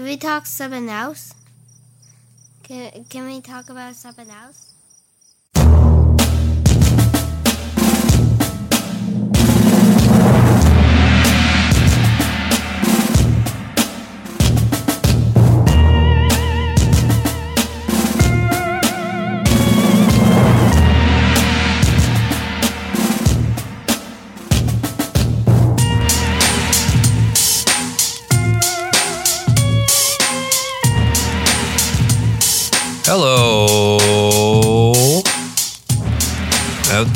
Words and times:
Can 0.00 0.08
we 0.08 0.16
talk 0.16 0.46
something 0.46 0.88
else? 0.88 1.34
Can, 2.62 3.04
can 3.10 3.26
we 3.26 3.42
talk 3.42 3.68
about 3.68 3.94
something 3.94 4.30
else? 4.30 4.69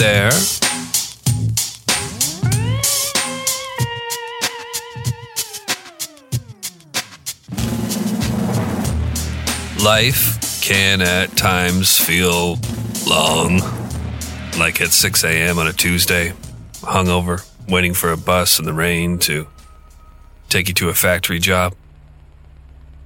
There. 0.04 0.30
Life 9.82 10.60
can 10.60 11.00
at 11.00 11.34
times 11.36 11.98
feel 11.98 12.59
long, 13.09 13.60
like 14.59 14.82
at 14.82 14.88
6 14.88 15.24
a.m. 15.24 15.59
on 15.59 15.66
a 15.68 15.72
Tuesday, 15.72 16.34
hungover, 16.82 17.42
waiting 17.66 17.95
for 17.95 18.12
a 18.12 18.18
bus 18.18 18.59
in 18.59 18.66
the 18.66 18.74
rain 18.74 19.18
to 19.20 19.46
take 20.50 20.68
you 20.68 20.74
to 20.74 20.90
a 20.90 20.95
factory 20.95 21.38
job. 21.38 21.74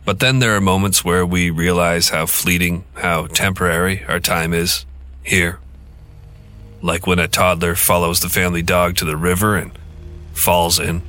But 0.05 0.19
then 0.19 0.41
there 0.41 0.56
are 0.56 0.61
moments 0.61 1.05
where 1.05 1.25
we 1.25 1.51
realize 1.51 2.09
how 2.09 2.27
fleeting, 2.27 2.83
how 2.95 3.28
temporary 3.28 4.05
our 4.08 4.19
time 4.19 4.53
is 4.53 4.84
here. 5.23 5.61
Like 6.81 7.07
when 7.07 7.19
a 7.19 7.29
toddler 7.29 7.75
follows 7.75 8.21
the 8.21 8.29
family 8.29 8.62
dog 8.62 8.97
to 8.97 9.05
the 9.05 9.17
river 9.17 9.57
and 9.57 9.73
falls 10.33 10.79
in, 10.79 11.03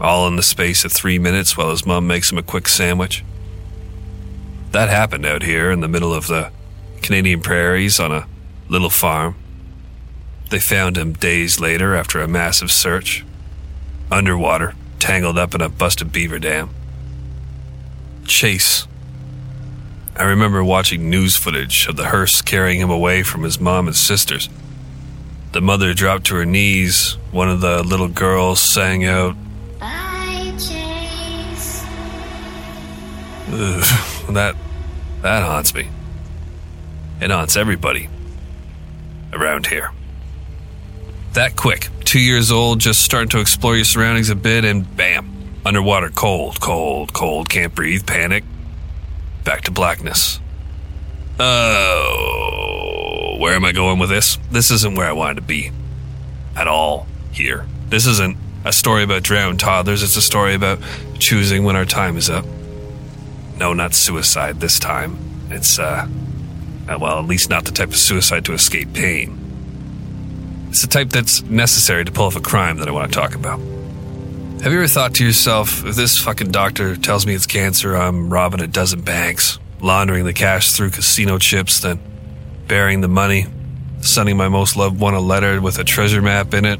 all 0.00 0.26
in 0.26 0.36
the 0.36 0.42
space 0.42 0.84
of 0.84 0.92
three 0.92 1.18
minutes 1.18 1.56
while 1.56 1.70
his 1.70 1.86
mom 1.86 2.06
makes 2.06 2.32
him 2.32 2.38
a 2.38 2.42
quick 2.42 2.68
sandwich. 2.68 3.24
That 4.72 4.88
happened 4.88 5.24
out 5.24 5.42
here 5.42 5.70
in 5.70 5.80
the 5.80 5.88
middle 5.88 6.12
of 6.12 6.26
the 6.26 6.50
Canadian 7.02 7.40
prairies 7.40 7.98
on 7.98 8.12
a 8.12 8.26
little 8.68 8.90
farm. 8.90 9.36
They 10.50 10.58
found 10.58 10.96
him 10.96 11.12
days 11.12 11.60
later 11.60 11.94
after 11.94 12.20
a 12.20 12.28
massive 12.28 12.72
search, 12.72 13.24
underwater, 14.10 14.74
tangled 14.98 15.38
up 15.38 15.54
in 15.54 15.60
a 15.60 15.68
busted 15.68 16.12
beaver 16.12 16.38
dam. 16.38 16.70
Chase. 18.26 18.86
I 20.16 20.24
remember 20.24 20.64
watching 20.64 21.08
news 21.08 21.36
footage 21.36 21.86
of 21.86 21.96
the 21.96 22.06
hearse 22.06 22.42
carrying 22.42 22.80
him 22.80 22.90
away 22.90 23.22
from 23.22 23.44
his 23.44 23.60
mom 23.60 23.86
and 23.86 23.96
sisters. 23.96 24.48
The 25.52 25.60
mother 25.60 25.94
dropped 25.94 26.26
to 26.26 26.34
her 26.36 26.44
knees. 26.46 27.16
One 27.30 27.48
of 27.48 27.60
the 27.60 27.82
little 27.82 28.08
girls 28.08 28.60
sang 28.60 29.04
out, 29.04 29.34
Bye, 29.80 30.52
Chase. 30.58 31.84
Ugh, 33.50 34.34
that 34.34 34.56
that 35.22 35.42
haunts 35.42 35.74
me. 35.74 35.88
It 37.20 37.30
haunts 37.30 37.56
everybody 37.56 38.08
around 39.32 39.66
here. 39.66 39.90
That 41.32 41.56
quick, 41.56 41.88
two 42.04 42.20
years 42.20 42.50
old, 42.50 42.80
just 42.80 43.02
starting 43.02 43.28
to 43.30 43.40
explore 43.40 43.76
your 43.76 43.84
surroundings 43.84 44.30
a 44.30 44.34
bit, 44.36 44.64
and 44.64 44.96
bam, 44.96 45.52
underwater, 45.64 46.10
cold, 46.10 46.60
cold, 46.60 47.12
cold, 47.12 47.48
can't 47.48 47.74
breathe, 47.74 48.06
panic, 48.06 48.44
back 49.44 49.62
to 49.62 49.70
blackness. 49.70 50.40
Oh, 51.40 52.77
where 53.38 53.54
am 53.54 53.64
I 53.64 53.70
going 53.70 54.00
with 54.00 54.10
this? 54.10 54.36
This 54.50 54.72
isn't 54.72 54.96
where 54.96 55.06
I 55.06 55.12
wanted 55.12 55.36
to 55.36 55.42
be 55.42 55.70
at 56.56 56.66
all 56.66 57.06
here. 57.30 57.66
This 57.88 58.04
isn't 58.06 58.36
a 58.64 58.72
story 58.72 59.04
about 59.04 59.22
drowned 59.22 59.60
toddlers, 59.60 60.02
it's 60.02 60.16
a 60.16 60.22
story 60.22 60.54
about 60.54 60.80
choosing 61.20 61.62
when 61.62 61.76
our 61.76 61.84
time 61.84 62.16
is 62.16 62.28
up. 62.28 62.44
No, 63.56 63.72
not 63.72 63.94
suicide 63.94 64.58
this 64.58 64.80
time. 64.80 65.16
It's, 65.50 65.78
uh, 65.78 66.08
uh, 66.88 66.98
well, 67.00 67.20
at 67.20 67.26
least 67.26 67.48
not 67.48 67.64
the 67.64 67.70
type 67.70 67.90
of 67.90 67.96
suicide 67.96 68.44
to 68.46 68.54
escape 68.54 68.92
pain. 68.92 70.66
It's 70.68 70.82
the 70.82 70.88
type 70.88 71.10
that's 71.10 71.42
necessary 71.42 72.04
to 72.04 72.12
pull 72.12 72.26
off 72.26 72.36
a 72.36 72.40
crime 72.40 72.78
that 72.78 72.88
I 72.88 72.90
want 72.90 73.12
to 73.12 73.18
talk 73.18 73.34
about. 73.36 73.60
Have 74.62 74.72
you 74.72 74.78
ever 74.78 74.88
thought 74.88 75.14
to 75.14 75.24
yourself, 75.24 75.84
if 75.84 75.94
this 75.94 76.18
fucking 76.18 76.50
doctor 76.50 76.96
tells 76.96 77.24
me 77.24 77.34
it's 77.34 77.46
cancer, 77.46 77.94
I'm 77.96 78.30
robbing 78.32 78.60
a 78.60 78.66
dozen 78.66 79.02
banks, 79.02 79.60
laundering 79.80 80.24
the 80.24 80.32
cash 80.32 80.72
through 80.72 80.90
casino 80.90 81.38
chips, 81.38 81.80
then 81.80 82.00
burying 82.68 83.00
the 83.00 83.08
money, 83.08 83.46
sending 84.00 84.36
my 84.36 84.48
most 84.48 84.76
loved 84.76 85.00
one 85.00 85.14
a 85.14 85.20
letter 85.20 85.60
with 85.60 85.78
a 85.78 85.84
treasure 85.84 86.22
map 86.22 86.54
in 86.54 86.64
it, 86.64 86.78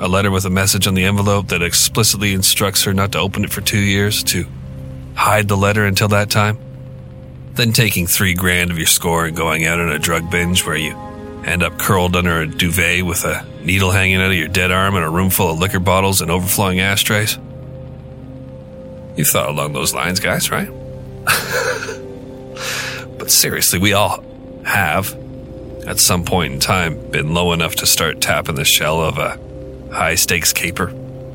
a 0.00 0.08
letter 0.08 0.30
with 0.30 0.44
a 0.44 0.50
message 0.50 0.86
on 0.86 0.94
the 0.94 1.04
envelope 1.04 1.48
that 1.48 1.62
explicitly 1.62 2.34
instructs 2.34 2.84
her 2.84 2.92
not 2.92 3.12
to 3.12 3.18
open 3.18 3.44
it 3.44 3.50
for 3.50 3.60
two 3.60 3.80
years, 3.80 4.22
to 4.24 4.46
hide 5.14 5.48
the 5.48 5.56
letter 5.56 5.84
until 5.84 6.08
that 6.08 6.30
time? 6.30 6.58
Then 7.54 7.72
taking 7.72 8.06
three 8.06 8.34
grand 8.34 8.70
of 8.70 8.78
your 8.78 8.86
score 8.86 9.26
and 9.26 9.36
going 9.36 9.64
out 9.64 9.80
on 9.80 9.90
a 9.90 9.98
drug 9.98 10.30
binge 10.30 10.64
where 10.64 10.76
you 10.76 10.96
end 11.44 11.62
up 11.62 11.78
curled 11.78 12.14
under 12.14 12.42
a 12.42 12.46
duvet 12.46 13.04
with 13.04 13.24
a 13.24 13.44
needle 13.62 13.90
hanging 13.90 14.20
out 14.20 14.30
of 14.30 14.36
your 14.36 14.48
dead 14.48 14.70
arm 14.70 14.94
and 14.94 15.04
a 15.04 15.08
room 15.08 15.30
full 15.30 15.50
of 15.50 15.58
liquor 15.58 15.80
bottles 15.80 16.20
and 16.20 16.30
overflowing 16.30 16.80
ashtrays? 16.80 17.36
You 19.16 19.24
thought 19.24 19.48
along 19.48 19.72
those 19.72 19.92
lines, 19.92 20.20
guys, 20.20 20.52
right? 20.52 20.68
but 23.18 23.30
seriously, 23.30 23.80
we 23.80 23.92
all 23.92 24.22
have, 24.64 25.16
at 25.86 25.98
some 25.98 26.24
point 26.24 26.52
in 26.52 26.60
time, 26.60 27.10
been 27.10 27.34
low 27.34 27.52
enough 27.52 27.76
to 27.76 27.86
start 27.86 28.20
tapping 28.20 28.56
the 28.56 28.64
shell 28.64 29.00
of 29.00 29.18
a 29.18 29.38
high 29.92 30.14
stakes 30.14 30.52
caper. 30.52 30.92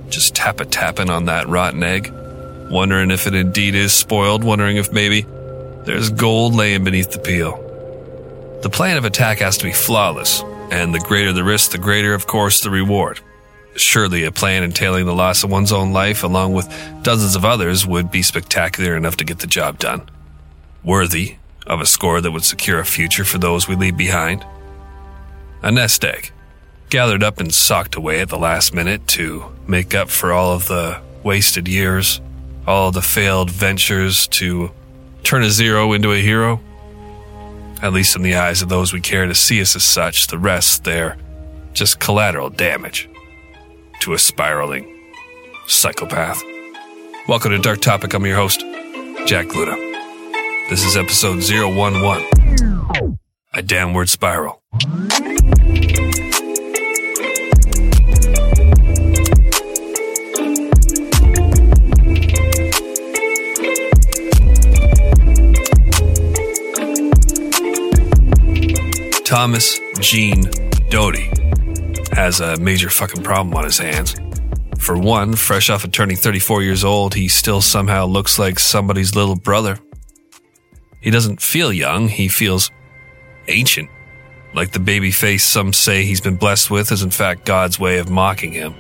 Just 0.10 0.36
tap 0.36 0.60
a 0.60 0.66
tapping 0.66 1.10
on 1.10 1.26
that 1.26 1.48
rotten 1.48 1.84
egg, 1.84 2.12
wondering 2.70 3.12
if 3.12 3.26
it 3.26 3.34
indeed 3.34 3.76
is 3.76 3.94
spoiled, 3.94 4.44
wondering 4.44 4.78
if 4.78 4.92
maybe 4.92 5.26
there's 5.86 6.10
gold 6.10 6.54
laying 6.54 6.84
beneath 6.84 7.12
the 7.12 7.20
peel. 7.20 7.58
The 8.62 8.70
plan 8.70 8.98
of 8.98 9.06
attack 9.06 9.40
has 9.40 9.58
to 9.58 9.66
be 9.66 9.74
flawless, 9.74 10.42
and 10.72 10.94
the 10.94 11.00
greater 11.00 11.34
the 11.34 11.44
risk, 11.44 11.72
the 11.72 11.78
greater, 11.78 12.14
of 12.14 12.28
course, 12.28 12.62
the 12.62 12.70
reward. 12.70 13.20
Surely 13.76 14.24
a 14.24 14.32
plan 14.32 14.64
entailing 14.64 15.06
the 15.06 15.16
loss 15.16 15.44
of 15.44 15.52
one's 15.52 15.72
own 15.72 15.94
life, 15.94 16.24
along 16.24 16.54
with 16.54 16.72
dozens 17.02 17.36
of 17.36 17.44
others, 17.44 17.88
would 17.88 18.12
be 18.12 18.22
spectacular 18.22 18.96
enough 18.96 19.18
to 19.18 19.26
get 19.26 19.40
the 19.40 19.48
job 19.48 19.80
done. 19.80 20.10
Worthy 20.84 21.38
of 21.68 21.82
a 21.82 21.86
score 21.86 22.22
that 22.22 22.32
would 22.32 22.44
secure 22.44 22.80
a 22.80 22.86
future 22.86 23.26
for 23.26 23.38
those 23.38 23.68
we 23.68 23.76
leave 23.76 23.98
behind. 23.98 24.46
A 25.62 25.72
nest 25.72 26.04
egg, 26.04 26.32
gathered 26.90 27.24
up 27.24 27.40
and 27.40 27.54
socked 27.54 27.96
away 27.96 28.22
at 28.22 28.30
the 28.30 28.38
last 28.38 28.74
minute 28.74 29.08
to 29.08 29.46
make 29.68 29.96
up 29.96 30.10
for 30.10 30.32
all 30.34 30.54
of 30.54 30.68
the 30.68 31.00
wasted 31.24 31.68
years, 31.68 32.22
all 32.68 32.90
of 32.90 32.94
the 32.94 33.02
failed 33.02 33.50
ventures 33.50 34.28
to 34.28 34.72
turn 35.24 35.44
a 35.44 35.50
zero 35.50 35.94
into 35.94 36.12
a 36.12 36.20
hero 36.20 36.60
at 37.84 37.92
least 37.92 38.16
in 38.16 38.22
the 38.22 38.36
eyes 38.36 38.62
of 38.62 38.70
those 38.70 38.94
we 38.94 39.02
care 39.02 39.28
to 39.28 39.36
see 39.36 39.62
us 39.62 39.76
as 39.76 39.84
such. 39.84 40.28
The 40.28 40.38
rest, 40.38 40.86
they're 40.86 41.18
just 41.74 42.00
collateral 42.00 42.50
damage 42.50 43.10
to 44.00 44.14
a 44.14 44.18
spiraling 44.18 44.90
psychopath. 45.68 46.42
Welcome 47.28 47.52
to 47.52 47.60
Dark 47.60 47.82
Topic. 47.82 48.14
I'm 48.14 48.26
your 48.26 48.38
host, 48.38 48.62
Jack 49.26 49.50
Gluda. 49.50 49.93
This 50.70 50.86
is 50.86 50.96
episode 50.98 51.44
011 51.44 52.26
A 53.54 53.62
Downward 53.62 54.10
Spiral. 54.10 54.62
Thomas 69.26 69.80
Gene 70.00 70.44
Doty 70.90 71.30
has 72.14 72.40
a 72.40 72.58
major 72.58 72.90
fucking 72.90 73.24
problem 73.24 73.56
on 73.56 73.64
his 73.64 73.78
hands. 73.78 74.16
For 74.80 74.98
one, 74.98 75.34
fresh 75.36 75.70
off 75.70 75.84
of 75.84 75.92
turning 75.92 76.18
34 76.18 76.62
years 76.64 76.84
old, 76.84 77.14
he 77.16 77.28
still 77.28 77.62
somehow 77.62 78.06
looks 78.06 78.38
like 78.38 78.60
somebody's 78.60 79.16
little 79.16 79.36
brother. 79.36 79.80
He 81.04 81.12
doesn't 81.12 81.42
feel 81.42 81.74
young, 81.74 82.08
he 82.08 82.30
feels 82.30 82.72
ancient. 83.50 83.90
Like 84.56 84.72
the 84.72 84.80
baby 84.80 85.12
face 85.12 85.44
some 85.44 85.74
say 85.74 86.06
he's 86.06 86.22
been 86.22 86.38
blessed 86.38 86.72
with 86.72 86.92
is 86.94 87.04
in 87.04 87.12
fact 87.12 87.46
God's 87.46 87.78
way 87.78 87.98
of 87.98 88.10
mocking 88.10 88.54
him. 88.54 88.74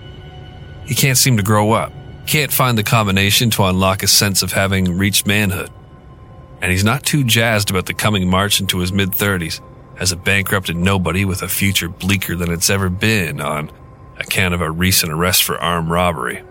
He 0.85 0.95
can't 0.95 1.17
seem 1.17 1.35
to 1.35 1.43
grow 1.43 1.73
up, 1.73 1.91
can't 2.25 2.51
find 2.51 2.77
the 2.77 2.83
combination 2.83 3.49
to 3.51 3.65
unlock 3.65 4.03
a 4.03 4.07
sense 4.07 4.41
of 4.41 4.53
having 4.53 4.97
reached 4.97 5.27
manhood. 5.27 5.69
And 6.61 6.71
he's 6.71 6.85
not 6.85 7.03
too 7.03 7.25
jazzed 7.25 7.69
about 7.69 7.87
the 7.87 7.93
coming 7.93 8.29
march 8.29 8.61
into 8.61 8.79
his 8.79 8.93
mid 8.93 9.09
30s 9.09 9.59
as 9.99 10.13
a 10.13 10.17
bankrupted 10.17 10.77
nobody 10.77 11.25
with 11.25 11.41
a 11.41 11.49
future 11.49 11.89
bleaker 11.89 12.37
than 12.37 12.51
it's 12.51 12.69
ever 12.69 12.89
been 12.89 13.41
on 13.41 13.69
account 14.17 14.53
of 14.53 14.61
a 14.61 14.71
recent 14.71 15.11
arrest 15.11 15.43
for 15.43 15.57
armed 15.57 15.89
robbery. 15.89 16.41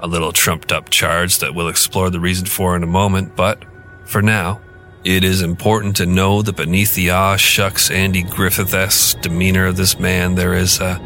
A 0.00 0.06
little 0.06 0.32
trumped 0.32 0.72
up 0.72 0.88
charge 0.88 1.38
that 1.40 1.54
we'll 1.54 1.68
explore 1.68 2.08
the 2.08 2.20
reason 2.20 2.46
for 2.46 2.74
in 2.74 2.82
a 2.82 2.86
moment, 2.86 3.36
but 3.36 3.62
for 4.06 4.22
now, 4.22 4.60
it 5.04 5.22
is 5.22 5.42
important 5.42 5.96
to 5.96 6.06
know 6.06 6.40
that 6.40 6.56
beneath 6.56 6.94
the 6.94 7.10
ah 7.10 7.36
shucks 7.36 7.90
Andy 7.90 8.22
Griffith 8.22 8.72
esque 8.72 9.20
demeanor 9.20 9.66
of 9.66 9.76
this 9.76 9.98
man, 9.98 10.34
there 10.34 10.54
is 10.54 10.80
a 10.80 10.98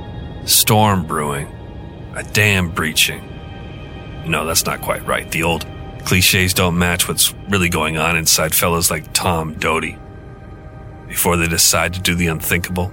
storm 0.46 1.04
brewing, 1.04 1.48
a 2.14 2.22
dam 2.22 2.70
breaching. 2.70 3.20
No, 4.24 4.46
that's 4.46 4.64
not 4.64 4.82
quite 4.82 5.04
right. 5.04 5.28
The 5.30 5.42
old 5.42 5.66
cliches 6.04 6.54
don't 6.54 6.78
match 6.78 7.08
what's 7.08 7.34
really 7.48 7.68
going 7.68 7.98
on 7.98 8.16
inside 8.16 8.54
fellows 8.54 8.88
like 8.88 9.12
Tom 9.12 9.54
Doty. 9.54 9.98
Before 11.08 11.36
they 11.36 11.48
decide 11.48 11.94
to 11.94 12.00
do 12.00 12.14
the 12.14 12.28
unthinkable, 12.28 12.92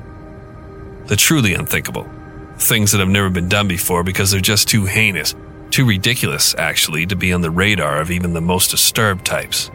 the 1.06 1.16
truly 1.16 1.54
unthinkable, 1.54 2.10
things 2.58 2.94
that 2.94 3.00
have 3.00 3.10
never 3.10 3.30
been 3.30 3.50
done 3.50 3.68
before 3.68 4.04
because 4.04 4.32
they're 4.32 4.42
just 4.42 4.68
too 4.68 4.86
heinous, 4.86 5.36
too 5.70 5.86
ridiculous, 5.86 6.56
actually, 6.58 7.06
to 7.06 7.16
be 7.16 7.32
on 7.32 7.42
the 7.42 7.52
radar 7.52 8.00
of 8.00 8.10
even 8.10 8.34
the 8.34 8.42
most 8.42 8.72
disturbed 8.72 9.24
types. 9.24 9.70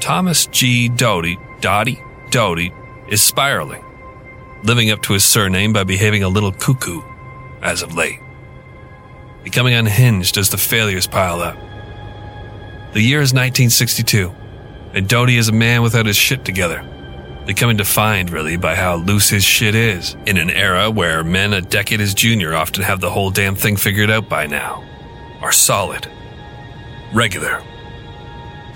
Thomas 0.00 0.46
G. 0.46 0.88
Doty, 0.88 1.38
Dotty, 1.60 2.02
Doty, 2.30 2.72
is 3.08 3.20
spiraling, 3.20 3.84
living 4.62 4.90
up 4.90 5.02
to 5.02 5.12
his 5.12 5.24
surname 5.24 5.72
by 5.72 5.84
behaving 5.84 6.22
a 6.22 6.28
little 6.28 6.52
cuckoo 6.52 7.02
as 7.62 7.82
of 7.82 7.94
late, 7.94 8.20
becoming 9.42 9.74
unhinged 9.74 10.36
as 10.36 10.50
the 10.50 10.56
failures 10.56 11.06
pile 11.06 11.40
up. 11.40 11.56
The 12.92 13.02
year 13.02 13.20
is 13.20 13.34
1962, 13.34 14.32
and 14.94 15.08
Doty 15.08 15.36
is 15.36 15.48
a 15.48 15.52
man 15.52 15.82
without 15.82 16.06
his 16.06 16.16
shit 16.16 16.44
together, 16.44 16.82
becoming 17.44 17.76
defined 17.76 18.30
really 18.30 18.56
by 18.56 18.76
how 18.76 18.96
loose 18.96 19.28
his 19.28 19.44
shit 19.44 19.74
is, 19.74 20.16
in 20.26 20.36
an 20.38 20.50
era 20.50 20.90
where 20.90 21.24
men 21.24 21.52
a 21.52 21.60
decade 21.60 22.00
his 22.00 22.14
junior 22.14 22.54
often 22.54 22.84
have 22.84 23.00
the 23.00 23.10
whole 23.10 23.30
damn 23.30 23.56
thing 23.56 23.76
figured 23.76 24.10
out 24.10 24.28
by 24.28 24.46
now, 24.46 24.84
are 25.42 25.52
solid, 25.52 26.06
regular, 27.12 27.62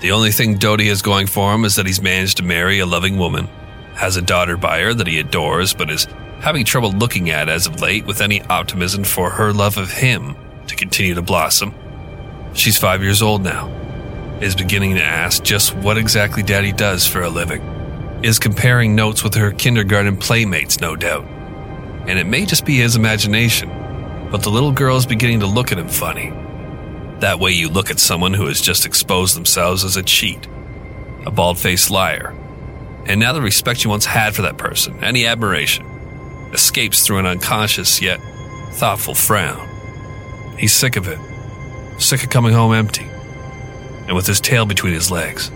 the 0.03 0.11
only 0.11 0.33
thing 0.33 0.57
Doty 0.57 0.89
has 0.89 1.01
going 1.01 1.27
for 1.27 1.55
him 1.55 1.63
is 1.63 1.77
that 1.77 1.85
he's 1.85 2.01
managed 2.01 2.35
to 2.35 2.43
marry 2.43 2.79
a 2.79 2.85
loving 2.85 3.17
woman, 3.17 3.47
has 3.95 4.17
a 4.17 4.21
daughter 4.21 4.57
by 4.57 4.81
her 4.81 4.93
that 4.93 5.07
he 5.07 5.17
adores, 5.17 5.73
but 5.73 5.89
is 5.89 6.09
having 6.41 6.65
trouble 6.65 6.91
looking 6.91 7.29
at 7.29 7.47
as 7.47 7.67
of 7.67 7.79
late 7.79 8.05
with 8.05 8.19
any 8.19 8.41
optimism 8.41 9.05
for 9.05 9.29
her 9.29 9.53
love 9.53 9.77
of 9.77 9.93
him 9.93 10.35
to 10.67 10.75
continue 10.75 11.13
to 11.13 11.21
blossom. 11.21 11.73
She's 12.53 12.77
five 12.77 13.01
years 13.01 13.21
old 13.21 13.45
now, 13.45 13.69
is 14.41 14.57
beginning 14.57 14.95
to 14.95 15.03
ask 15.03 15.41
just 15.41 15.73
what 15.73 15.97
exactly 15.97 16.43
Daddy 16.43 16.73
does 16.73 17.07
for 17.07 17.21
a 17.21 17.29
living, 17.29 17.61
is 18.23 18.39
comparing 18.39 18.95
notes 18.95 19.23
with 19.23 19.35
her 19.35 19.53
kindergarten 19.53 20.17
playmates, 20.17 20.81
no 20.81 20.97
doubt. 20.97 21.23
And 22.09 22.19
it 22.19 22.27
may 22.27 22.45
just 22.45 22.65
be 22.65 22.75
his 22.75 22.97
imagination, 22.97 23.69
but 24.29 24.43
the 24.43 24.49
little 24.49 24.73
girl 24.73 24.97
is 24.97 25.05
beginning 25.05 25.39
to 25.39 25.47
look 25.47 25.71
at 25.71 25.77
him 25.77 25.87
funny 25.87 26.33
that 27.23 27.39
way 27.39 27.51
you 27.51 27.69
look 27.69 27.89
at 27.89 27.99
someone 27.99 28.33
who 28.33 28.47
has 28.47 28.59
just 28.59 28.85
exposed 28.85 29.33
themselves 29.33 29.85
as 29.85 29.95
a 29.95 30.03
cheat, 30.03 30.45
a 31.25 31.31
bald 31.31 31.57
faced 31.57 31.89
liar. 31.89 32.35
And 33.05 33.17
now 33.17 33.31
the 33.31 33.41
respect 33.41 33.85
you 33.85 33.89
once 33.89 34.05
had 34.05 34.35
for 34.35 34.41
that 34.41 34.57
person, 34.57 35.01
any 35.01 35.25
admiration, 35.25 35.85
escapes 36.51 37.05
through 37.05 37.19
an 37.19 37.25
unconscious 37.25 38.01
yet 38.01 38.19
thoughtful 38.73 39.15
frown. 39.15 39.69
He's 40.57 40.73
sick 40.73 40.97
of 40.97 41.07
it, 41.07 41.19
sick 41.97 42.25
of 42.25 42.29
coming 42.29 42.53
home 42.53 42.73
empty, 42.73 43.07
and 44.07 44.17
with 44.17 44.27
his 44.27 44.41
tail 44.41 44.65
between 44.65 44.93
his 44.93 45.09
legs. 45.09 45.49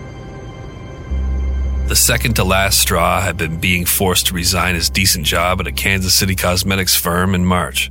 The 1.86 1.96
second 1.96 2.36
to 2.36 2.44
last 2.44 2.78
straw 2.78 3.20
had 3.20 3.36
been 3.36 3.60
being 3.60 3.84
forced 3.84 4.28
to 4.28 4.34
resign 4.34 4.74
his 4.74 4.88
decent 4.88 5.26
job 5.26 5.60
at 5.60 5.66
a 5.66 5.72
Kansas 5.72 6.14
City 6.14 6.34
cosmetics 6.34 6.96
firm 6.96 7.34
in 7.34 7.44
March. 7.44 7.90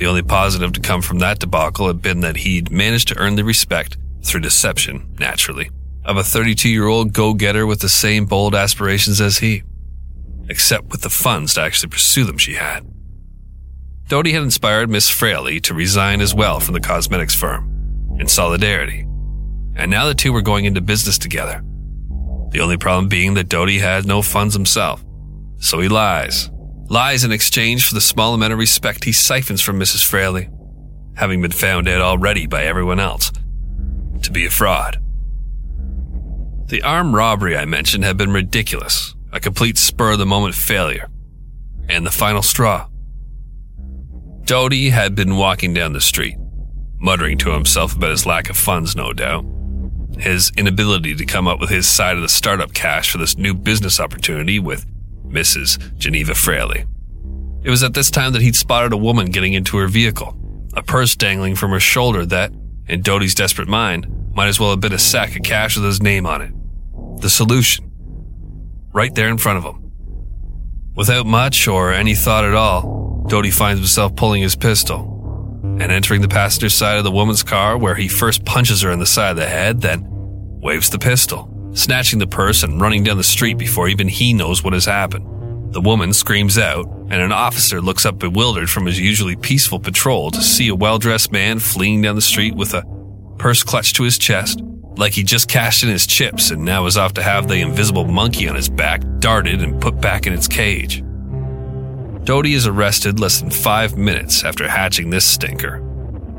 The 0.00 0.06
only 0.06 0.22
positive 0.22 0.72
to 0.72 0.80
come 0.80 1.02
from 1.02 1.18
that 1.18 1.40
debacle 1.40 1.86
had 1.86 2.00
been 2.00 2.20
that 2.20 2.38
he'd 2.38 2.70
managed 2.70 3.08
to 3.08 3.18
earn 3.18 3.34
the 3.34 3.44
respect, 3.44 3.98
through 4.22 4.40
deception, 4.40 5.14
naturally, 5.18 5.70
of 6.06 6.16
a 6.16 6.24
32 6.24 6.70
year 6.70 6.86
old 6.86 7.12
go 7.12 7.34
getter 7.34 7.66
with 7.66 7.80
the 7.80 7.88
same 7.90 8.24
bold 8.24 8.54
aspirations 8.54 9.20
as 9.20 9.38
he, 9.38 9.62
except 10.48 10.86
with 10.86 11.02
the 11.02 11.10
funds 11.10 11.52
to 11.52 11.60
actually 11.60 11.90
pursue 11.90 12.24
them 12.24 12.38
she 12.38 12.54
had. 12.54 12.86
Doty 14.08 14.32
had 14.32 14.42
inspired 14.42 14.88
Miss 14.88 15.10
Fraley 15.10 15.60
to 15.60 15.74
resign 15.74 16.22
as 16.22 16.34
well 16.34 16.60
from 16.60 16.72
the 16.72 16.80
cosmetics 16.80 17.34
firm, 17.34 18.16
in 18.18 18.26
solidarity, 18.26 19.00
and 19.76 19.90
now 19.90 20.06
the 20.06 20.14
two 20.14 20.32
were 20.32 20.40
going 20.40 20.64
into 20.64 20.80
business 20.80 21.18
together. 21.18 21.62
The 22.52 22.60
only 22.60 22.78
problem 22.78 23.08
being 23.08 23.34
that 23.34 23.50
Doty 23.50 23.80
had 23.80 24.06
no 24.06 24.22
funds 24.22 24.54
himself, 24.54 25.04
so 25.58 25.78
he 25.78 25.88
lies 25.88 26.48
lies 26.90 27.22
in 27.22 27.30
exchange 27.30 27.86
for 27.86 27.94
the 27.94 28.00
small 28.00 28.34
amount 28.34 28.52
of 28.52 28.58
respect 28.58 29.04
he 29.04 29.12
siphons 29.12 29.62
from 29.62 29.78
Mrs. 29.78 30.04
Fraley, 30.04 30.50
having 31.14 31.40
been 31.40 31.52
found 31.52 31.88
out 31.88 32.00
already 32.00 32.46
by 32.48 32.64
everyone 32.64 32.98
else 32.98 33.30
to 34.22 34.32
be 34.32 34.44
a 34.44 34.50
fraud. 34.50 35.00
The 36.66 36.82
armed 36.82 37.14
robbery 37.14 37.56
I 37.56 37.64
mentioned 37.64 38.04
had 38.04 38.16
been 38.16 38.32
ridiculous, 38.32 39.14
a 39.32 39.38
complete 39.38 39.78
spur 39.78 40.12
of 40.12 40.18
the 40.18 40.26
moment 40.26 40.56
failure, 40.56 41.08
and 41.88 42.04
the 42.04 42.10
final 42.10 42.42
straw. 42.42 42.88
Doty 44.42 44.90
had 44.90 45.14
been 45.14 45.36
walking 45.36 45.72
down 45.72 45.92
the 45.92 46.00
street, 46.00 46.36
muttering 46.98 47.38
to 47.38 47.52
himself 47.52 47.94
about 47.94 48.10
his 48.10 48.26
lack 48.26 48.50
of 48.50 48.56
funds, 48.56 48.96
no 48.96 49.12
doubt, 49.12 49.44
his 50.18 50.50
inability 50.56 51.14
to 51.14 51.24
come 51.24 51.46
up 51.46 51.60
with 51.60 51.70
his 51.70 51.86
side 51.86 52.16
of 52.16 52.22
the 52.22 52.28
startup 52.28 52.72
cash 52.72 53.12
for 53.12 53.18
this 53.18 53.38
new 53.38 53.54
business 53.54 54.00
opportunity 54.00 54.58
with 54.58 54.84
Mrs. 55.30 55.96
Geneva 55.96 56.34
Fraley. 56.34 56.84
It 57.62 57.70
was 57.70 57.82
at 57.82 57.94
this 57.94 58.10
time 58.10 58.32
that 58.32 58.42
he'd 58.42 58.56
spotted 58.56 58.92
a 58.92 58.96
woman 58.96 59.26
getting 59.26 59.52
into 59.52 59.76
her 59.78 59.86
vehicle, 59.86 60.36
a 60.74 60.82
purse 60.82 61.14
dangling 61.14 61.56
from 61.56 61.70
her 61.70 61.80
shoulder 61.80 62.24
that, 62.26 62.52
in 62.88 63.02
Doty's 63.02 63.34
desperate 63.34 63.68
mind, 63.68 64.06
might 64.34 64.48
as 64.48 64.58
well 64.58 64.70
have 64.70 64.80
been 64.80 64.92
a 64.92 64.98
sack 64.98 65.36
of 65.36 65.42
cash 65.42 65.76
with 65.76 65.84
his 65.84 66.02
name 66.02 66.26
on 66.26 66.40
it. 66.42 66.52
The 67.20 67.30
solution. 67.30 67.90
Right 68.92 69.14
there 69.14 69.28
in 69.28 69.38
front 69.38 69.58
of 69.58 69.64
him. 69.64 69.92
Without 70.96 71.26
much 71.26 71.68
or 71.68 71.92
any 71.92 72.14
thought 72.14 72.44
at 72.44 72.54
all, 72.54 73.24
Doty 73.28 73.50
finds 73.50 73.80
himself 73.80 74.16
pulling 74.16 74.42
his 74.42 74.56
pistol 74.56 75.60
and 75.62 75.92
entering 75.92 76.22
the 76.22 76.28
passenger 76.28 76.68
side 76.68 76.98
of 76.98 77.04
the 77.04 77.10
woman's 77.10 77.42
car 77.42 77.78
where 77.78 77.94
he 77.94 78.08
first 78.08 78.44
punches 78.44 78.82
her 78.82 78.90
in 78.90 78.98
the 78.98 79.06
side 79.06 79.30
of 79.30 79.36
the 79.36 79.46
head, 79.46 79.80
then 79.82 80.04
waves 80.60 80.90
the 80.90 80.98
pistol 80.98 81.49
snatching 81.72 82.18
the 82.18 82.26
purse 82.26 82.62
and 82.62 82.80
running 82.80 83.04
down 83.04 83.16
the 83.16 83.24
street 83.24 83.58
before 83.58 83.88
even 83.88 84.08
he 84.08 84.32
knows 84.32 84.62
what 84.62 84.72
has 84.72 84.84
happened. 84.84 85.72
The 85.72 85.80
woman 85.80 86.12
screams 86.12 86.58
out, 86.58 86.86
and 86.88 87.22
an 87.22 87.32
officer 87.32 87.80
looks 87.80 88.04
up 88.04 88.18
bewildered 88.18 88.68
from 88.68 88.86
his 88.86 88.98
usually 88.98 89.36
peaceful 89.36 89.78
patrol 89.78 90.30
to 90.32 90.42
see 90.42 90.68
a 90.68 90.74
well 90.74 90.98
dressed 90.98 91.30
man 91.30 91.58
fleeing 91.58 92.02
down 92.02 92.16
the 92.16 92.20
street 92.20 92.54
with 92.54 92.74
a 92.74 92.84
purse 93.38 93.62
clutched 93.62 93.96
to 93.96 94.02
his 94.02 94.18
chest, 94.18 94.60
like 94.96 95.12
he 95.12 95.22
just 95.22 95.48
cashed 95.48 95.82
in 95.82 95.88
his 95.88 96.06
chips 96.06 96.50
and 96.50 96.64
now 96.64 96.86
is 96.86 96.96
off 96.96 97.14
to 97.14 97.22
have 97.22 97.46
the 97.46 97.60
invisible 97.60 98.04
monkey 98.04 98.48
on 98.48 98.56
his 98.56 98.68
back 98.68 99.02
darted 99.20 99.62
and 99.62 99.80
put 99.80 100.00
back 100.00 100.26
in 100.26 100.32
its 100.32 100.48
cage. 100.48 101.02
Doty 102.24 102.54
is 102.54 102.66
arrested 102.66 103.18
less 103.18 103.40
than 103.40 103.50
five 103.50 103.96
minutes 103.96 104.44
after 104.44 104.68
hatching 104.68 105.10
this 105.10 105.24
stinker. 105.24 105.82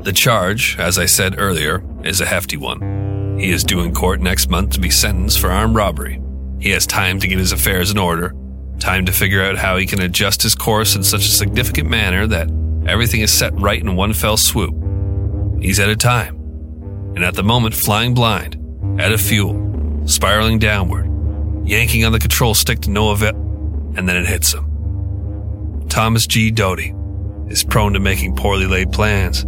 The 0.02 0.12
charge, 0.12 0.78
as 0.78 0.98
I 0.98 1.06
said 1.06 1.36
earlier, 1.38 1.82
is 2.04 2.20
a 2.20 2.26
hefty 2.26 2.56
one. 2.56 3.01
He 3.42 3.50
is 3.50 3.64
due 3.64 3.80
in 3.80 3.92
court 3.92 4.20
next 4.20 4.48
month 4.48 4.70
to 4.74 4.80
be 4.80 4.88
sentenced 4.88 5.40
for 5.40 5.50
armed 5.50 5.74
robbery. 5.74 6.22
He 6.60 6.70
has 6.70 6.86
time 6.86 7.18
to 7.18 7.26
get 7.26 7.40
his 7.40 7.50
affairs 7.50 7.90
in 7.90 7.98
order, 7.98 8.36
time 8.78 9.04
to 9.06 9.12
figure 9.12 9.42
out 9.42 9.58
how 9.58 9.76
he 9.78 9.84
can 9.84 10.00
adjust 10.00 10.44
his 10.44 10.54
course 10.54 10.94
in 10.94 11.02
such 11.02 11.22
a 11.22 11.32
significant 11.32 11.90
manner 11.90 12.24
that 12.28 12.48
everything 12.86 13.20
is 13.20 13.32
set 13.32 13.52
right 13.58 13.82
in 13.82 13.96
one 13.96 14.12
fell 14.12 14.36
swoop. 14.36 14.72
He's 15.60 15.80
at 15.80 15.88
a 15.88 15.96
time, 15.96 16.36
and 17.16 17.24
at 17.24 17.34
the 17.34 17.42
moment 17.42 17.74
flying 17.74 18.14
blind, 18.14 18.54
out 19.00 19.10
of 19.10 19.20
fuel, 19.20 20.06
spiraling 20.06 20.60
downward, 20.60 21.08
yanking 21.68 22.04
on 22.04 22.12
the 22.12 22.20
control 22.20 22.54
stick 22.54 22.78
to 22.82 22.90
no 22.90 23.10
avail, 23.10 23.34
and 23.96 24.08
then 24.08 24.16
it 24.18 24.26
hits 24.26 24.54
him. 24.54 25.88
Thomas 25.88 26.28
G. 26.28 26.52
Doty 26.52 26.94
is 27.48 27.64
prone 27.64 27.94
to 27.94 27.98
making 27.98 28.36
poorly 28.36 28.66
laid 28.66 28.92
plans 28.92 29.44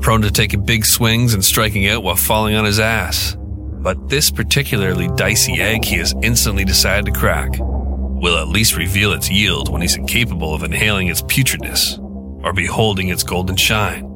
prone 0.00 0.22
to 0.22 0.30
taking 0.30 0.64
big 0.64 0.84
swings 0.84 1.34
and 1.34 1.44
striking 1.44 1.86
out 1.88 2.02
while 2.02 2.16
falling 2.16 2.54
on 2.54 2.64
his 2.64 2.80
ass. 2.80 3.36
But 3.38 4.08
this 4.08 4.30
particularly 4.30 5.08
dicey 5.16 5.60
egg 5.60 5.84
he 5.84 5.96
has 5.96 6.14
instantly 6.22 6.64
decided 6.64 7.06
to 7.06 7.18
crack 7.18 7.50
will 7.58 8.38
at 8.38 8.48
least 8.48 8.76
reveal 8.76 9.12
its 9.12 9.30
yield 9.30 9.70
when 9.70 9.82
he's 9.82 9.96
incapable 9.96 10.54
of 10.54 10.62
inhaling 10.62 11.08
its 11.08 11.22
putridness 11.22 11.98
or 12.44 12.52
beholding 12.52 13.08
its 13.08 13.22
golden 13.22 13.56
shine. 13.56 14.12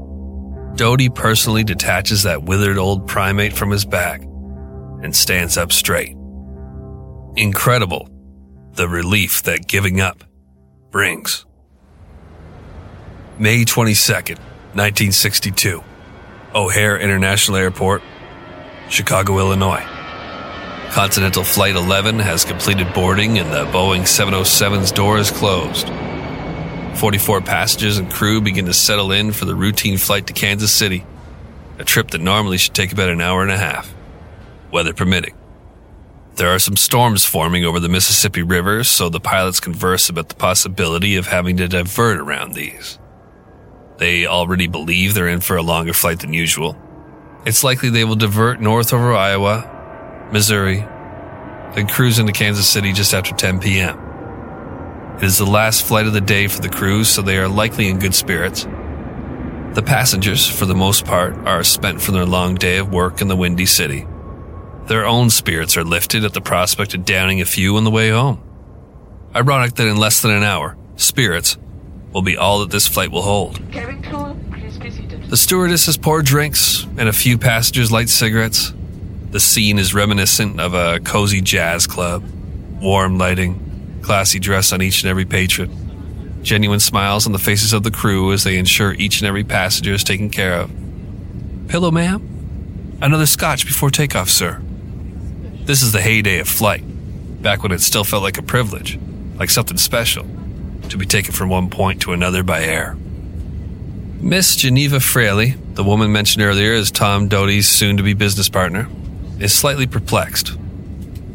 Doty 0.76 1.08
personally 1.08 1.64
detaches 1.64 2.22
that 2.22 2.44
withered 2.44 2.78
old 2.78 3.06
primate 3.06 3.52
from 3.52 3.70
his 3.70 3.84
back 3.84 4.22
and 5.02 5.14
stands 5.14 5.58
up 5.58 5.72
straight. 5.72 6.16
Incredible, 7.36 8.08
the 8.72 8.88
relief 8.88 9.42
that 9.42 9.68
giving 9.68 10.00
up 10.00 10.24
brings. 10.90 11.44
May 13.38 13.64
22nd, 13.64 14.38
1962. 14.74 15.82
O'Hare 16.54 16.98
International 16.98 17.58
Airport, 17.58 18.02
Chicago, 18.88 19.38
Illinois. 19.38 19.84
Continental 20.90 21.44
Flight 21.44 21.76
11 21.76 22.18
has 22.18 22.44
completed 22.44 22.92
boarding 22.92 23.38
and 23.38 23.52
the 23.52 23.64
Boeing 23.66 24.02
707's 24.02 24.92
door 24.92 25.18
is 25.18 25.30
closed. 25.30 25.88
44 26.98 27.40
passengers 27.40 27.98
and 27.98 28.12
crew 28.12 28.40
begin 28.40 28.66
to 28.66 28.74
settle 28.74 29.12
in 29.12 29.32
for 29.32 29.44
the 29.44 29.54
routine 29.54 29.98
flight 29.98 30.26
to 30.26 30.32
Kansas 30.32 30.72
City. 30.72 31.04
a 31.78 31.84
trip 31.84 32.10
that 32.10 32.20
normally 32.20 32.58
should 32.58 32.74
take 32.74 32.92
about 32.92 33.08
an 33.08 33.22
hour 33.22 33.42
and 33.42 33.50
a 33.50 33.56
half, 33.56 33.94
weather 34.70 34.92
permitting. 34.92 35.34
There 36.34 36.54
are 36.54 36.58
some 36.58 36.76
storms 36.76 37.24
forming 37.24 37.64
over 37.64 37.80
the 37.80 37.88
Mississippi 37.88 38.42
River, 38.42 38.84
so 38.84 39.08
the 39.08 39.18
pilots 39.18 39.60
converse 39.60 40.10
about 40.10 40.28
the 40.28 40.34
possibility 40.34 41.16
of 41.16 41.26
having 41.26 41.56
to 41.56 41.68
divert 41.68 42.18
around 42.18 42.52
these. 42.52 42.98
They 44.00 44.24
already 44.24 44.66
believe 44.66 45.12
they're 45.12 45.28
in 45.28 45.40
for 45.40 45.58
a 45.58 45.62
longer 45.62 45.92
flight 45.92 46.20
than 46.20 46.32
usual. 46.32 46.74
It's 47.44 47.62
likely 47.62 47.90
they 47.90 48.04
will 48.04 48.16
divert 48.16 48.58
north 48.58 48.94
over 48.94 49.12
Iowa, 49.12 50.28
Missouri, 50.32 50.78
then 51.74 51.86
cruise 51.86 52.18
into 52.18 52.32
Kansas 52.32 52.66
City 52.66 52.94
just 52.94 53.12
after 53.12 53.34
10 53.34 53.60
p.m. 53.60 53.98
It 55.18 55.24
is 55.24 55.36
the 55.36 55.44
last 55.44 55.86
flight 55.86 56.06
of 56.06 56.14
the 56.14 56.22
day 56.22 56.48
for 56.48 56.62
the 56.62 56.70
crews, 56.70 57.10
so 57.10 57.20
they 57.20 57.36
are 57.36 57.46
likely 57.46 57.88
in 57.88 57.98
good 57.98 58.14
spirits. 58.14 58.64
The 59.74 59.82
passengers, 59.84 60.48
for 60.48 60.64
the 60.64 60.74
most 60.74 61.04
part, 61.04 61.34
are 61.46 61.62
spent 61.62 62.00
from 62.00 62.14
their 62.14 62.24
long 62.24 62.54
day 62.54 62.78
of 62.78 62.90
work 62.90 63.20
in 63.20 63.28
the 63.28 63.36
windy 63.36 63.66
city. 63.66 64.06
Their 64.86 65.04
own 65.04 65.28
spirits 65.28 65.76
are 65.76 65.84
lifted 65.84 66.24
at 66.24 66.32
the 66.32 66.40
prospect 66.40 66.94
of 66.94 67.04
downing 67.04 67.42
a 67.42 67.44
few 67.44 67.76
on 67.76 67.84
the 67.84 67.90
way 67.90 68.08
home. 68.08 68.42
Ironic 69.36 69.74
that 69.74 69.86
in 69.86 69.98
less 69.98 70.22
than 70.22 70.30
an 70.30 70.42
hour, 70.42 70.78
spirits 70.96 71.58
will 72.12 72.22
be 72.22 72.36
all 72.36 72.60
that 72.60 72.70
this 72.70 72.86
flight 72.86 73.10
will 73.10 73.22
hold. 73.22 73.56
The 75.30 75.36
stewardesses 75.36 75.96
pour 75.96 76.22
drinks, 76.22 76.84
and 76.96 77.08
a 77.08 77.12
few 77.12 77.38
passengers 77.38 77.92
light 77.92 78.08
cigarettes. 78.08 78.72
The 79.30 79.40
scene 79.40 79.78
is 79.78 79.94
reminiscent 79.94 80.58
of 80.58 80.74
a 80.74 80.98
cozy 81.00 81.40
jazz 81.40 81.86
club. 81.86 82.24
Warm 82.80 83.16
lighting, 83.16 84.00
classy 84.02 84.40
dress 84.40 84.72
on 84.72 84.82
each 84.82 85.02
and 85.02 85.10
every 85.10 85.24
patron. 85.24 86.40
Genuine 86.42 86.80
smiles 86.80 87.26
on 87.26 87.32
the 87.32 87.38
faces 87.38 87.72
of 87.72 87.82
the 87.82 87.90
crew 87.90 88.32
as 88.32 88.42
they 88.42 88.58
ensure 88.58 88.94
each 88.94 89.20
and 89.20 89.28
every 89.28 89.44
passenger 89.44 89.92
is 89.92 90.02
taken 90.02 90.30
care 90.30 90.54
of. 90.54 90.70
Pillow, 91.68 91.90
ma'am? 91.90 92.98
Another 93.00 93.26
scotch 93.26 93.66
before 93.66 93.90
takeoff, 93.90 94.28
sir. 94.28 94.60
This 95.64 95.82
is 95.82 95.92
the 95.92 96.00
heyday 96.00 96.40
of 96.40 96.48
flight, 96.48 96.82
back 97.40 97.62
when 97.62 97.70
it 97.70 97.82
still 97.82 98.02
felt 98.02 98.22
like 98.22 98.38
a 98.38 98.42
privilege, 98.42 98.98
like 99.36 99.50
something 99.50 99.76
special, 99.76 100.24
to 100.90 100.98
be 100.98 101.06
taken 101.06 101.32
from 101.32 101.48
one 101.48 101.70
point 101.70 102.02
to 102.02 102.12
another 102.12 102.42
by 102.42 102.62
air. 102.62 102.96
Miss 104.20 104.56
Geneva 104.56 105.00
Fraley, 105.00 105.50
the 105.74 105.84
woman 105.84 106.12
mentioned 106.12 106.44
earlier 106.44 106.74
as 106.74 106.90
Tom 106.90 107.28
Doty's 107.28 107.68
soon 107.68 107.96
to 107.96 108.02
be 108.02 108.12
business 108.12 108.48
partner, 108.48 108.88
is 109.38 109.54
slightly 109.54 109.86
perplexed. 109.86 110.48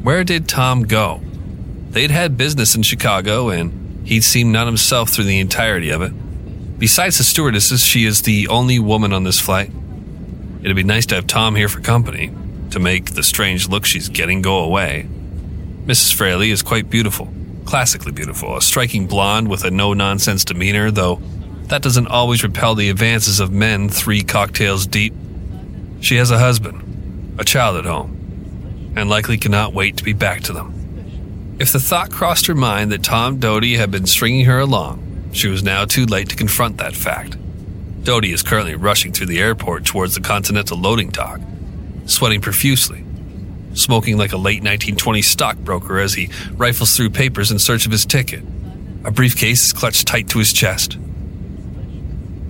Where 0.04 0.24
did 0.24 0.48
Tom 0.48 0.84
go? 0.84 1.22
They'd 1.90 2.12
had 2.12 2.38
business 2.38 2.76
in 2.76 2.84
Chicago, 2.84 3.50
and 3.50 4.08
he'd 4.08 4.24
seemed 4.24 4.54
not 4.54 4.68
himself 4.68 5.10
through 5.10 5.24
the 5.24 5.40
entirety 5.40 5.90
of 5.90 6.02
it. 6.02 6.12
Besides 6.78 7.18
the 7.18 7.24
stewardesses, 7.24 7.84
she 7.84 8.06
is 8.06 8.22
the 8.22 8.48
only 8.50 8.78
woman 8.78 9.14
on 9.14 9.24
this 9.24 9.40
flight. 9.40 9.72
It'd 10.62 10.76
be 10.76 10.84
nice 10.84 11.06
to 11.08 11.16
have 11.16 11.26
Tom 11.26 11.56
here 11.56 11.70
for 11.70 11.80
company, 11.80 12.32
to 12.72 12.80
make 12.80 13.16
the 13.16 13.24
strange 13.24 13.68
look 13.68 13.86
she's 13.86 14.10
getting 14.10 14.42
go 14.42 14.60
away. 14.60 15.08
Mrs. 15.86 16.14
Fraley 16.14 16.52
is 16.52 16.62
quite 16.62 16.90
beautiful, 16.90 17.34
classically 17.66 18.12
beautiful, 18.12 18.56
a 18.56 18.62
striking 18.62 19.08
blonde 19.08 19.48
with 19.48 19.64
a 19.64 19.72
no 19.72 19.94
nonsense 19.94 20.46
demeanor, 20.46 20.92
though 20.92 21.22
that 21.68 21.82
doesn't 21.82 22.08
always 22.08 22.44
repel 22.44 22.76
the 22.76 22.90
advances 22.90 23.40
of 23.40 23.52
men 23.52 23.90
three 23.90 24.22
cocktails 24.22 24.86
deep. 24.86 25.14
She 26.00 26.18
has 26.18 26.30
a 26.30 26.38
husband, 26.38 27.40
a 27.40 27.44
child 27.44 27.78
at 27.78 27.86
home, 27.86 28.94
and 28.96 29.10
likely 29.10 29.38
cannot 29.38 29.74
wait 29.74 29.98
to 29.98 30.04
be 30.04 30.14
back 30.14 30.42
to 30.44 30.54
them. 30.54 31.56
If 31.60 31.72
the 31.72 31.80
thought 31.80 32.12
crossed 32.12 32.46
her 32.48 32.56
mind 32.56 32.92
that 32.92 33.04
Tom 33.04 33.40
Doty 33.40 33.76
had 33.78 33.90
been 33.90 34.06
stringing 34.06 34.46
her 34.46 34.60
along, 34.60 35.32
she 35.32 35.48
was 35.48 35.64
now 35.64 35.86
too 35.86 36.06
late 36.06 36.30
to 36.30 36.36
confront 36.36 36.78
that 36.78 36.96
fact. 36.96 37.36
Doty 38.04 38.32
is 38.32 38.44
currently 38.44 38.76
rushing 38.76 39.12
through 39.12 39.28
the 39.28 39.40
airport 39.40 39.86
towards 39.86 40.14
the 40.14 40.22
Continental 40.22 40.78
loading 40.78 41.10
dock, 41.10 41.40
sweating 42.06 42.42
profusely, 42.42 43.05
smoking 43.76 44.18
like 44.18 44.34
a 44.34 44.38
late 44.38 44.64
1920s 44.64 45.26
stockbroker 45.26 46.00
as 46.00 46.14
he 46.14 46.30
rifles 46.54 46.96
through 46.96 47.12
papers 47.12 47.52
in 47.52 47.60
search 47.60 47.86
of 47.86 47.92
his 47.92 48.06
ticket. 48.06 48.44
A 49.04 49.12
briefcase 49.12 49.66
is 49.66 49.74
clutched 49.74 50.08
tight 50.08 50.30
to 50.30 50.40
his 50.40 50.52
chest. 50.52 50.98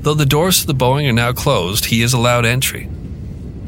Though 0.02 0.14
the 0.14 0.26
doors 0.26 0.62
to 0.62 0.68
the 0.68 0.76
Boeing 0.76 1.10
are 1.10 1.14
now 1.14 1.34
closed, 1.34 1.86
he 1.86 2.02
is 2.02 2.14
allowed 2.14 2.46
entry. 2.46 2.88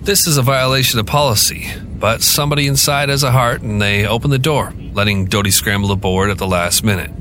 This 0.07 0.25
is 0.25 0.37
a 0.37 0.41
violation 0.41 0.99
of 0.99 1.05
policy, 1.05 1.67
but 1.99 2.21
somebody 2.21 2.67
inside 2.67 3.09
has 3.09 3.23
a 3.23 3.31
heart 3.31 3.61
and 3.61 3.81
they 3.81 4.07
open 4.07 4.29
the 4.29 4.39
door, 4.39 4.73
letting 4.93 5.25
Doty 5.25 5.51
scramble 5.51 5.91
aboard 5.91 6.29
at 6.29 6.37
the 6.37 6.47
last 6.47 6.83
minute. 6.83 7.11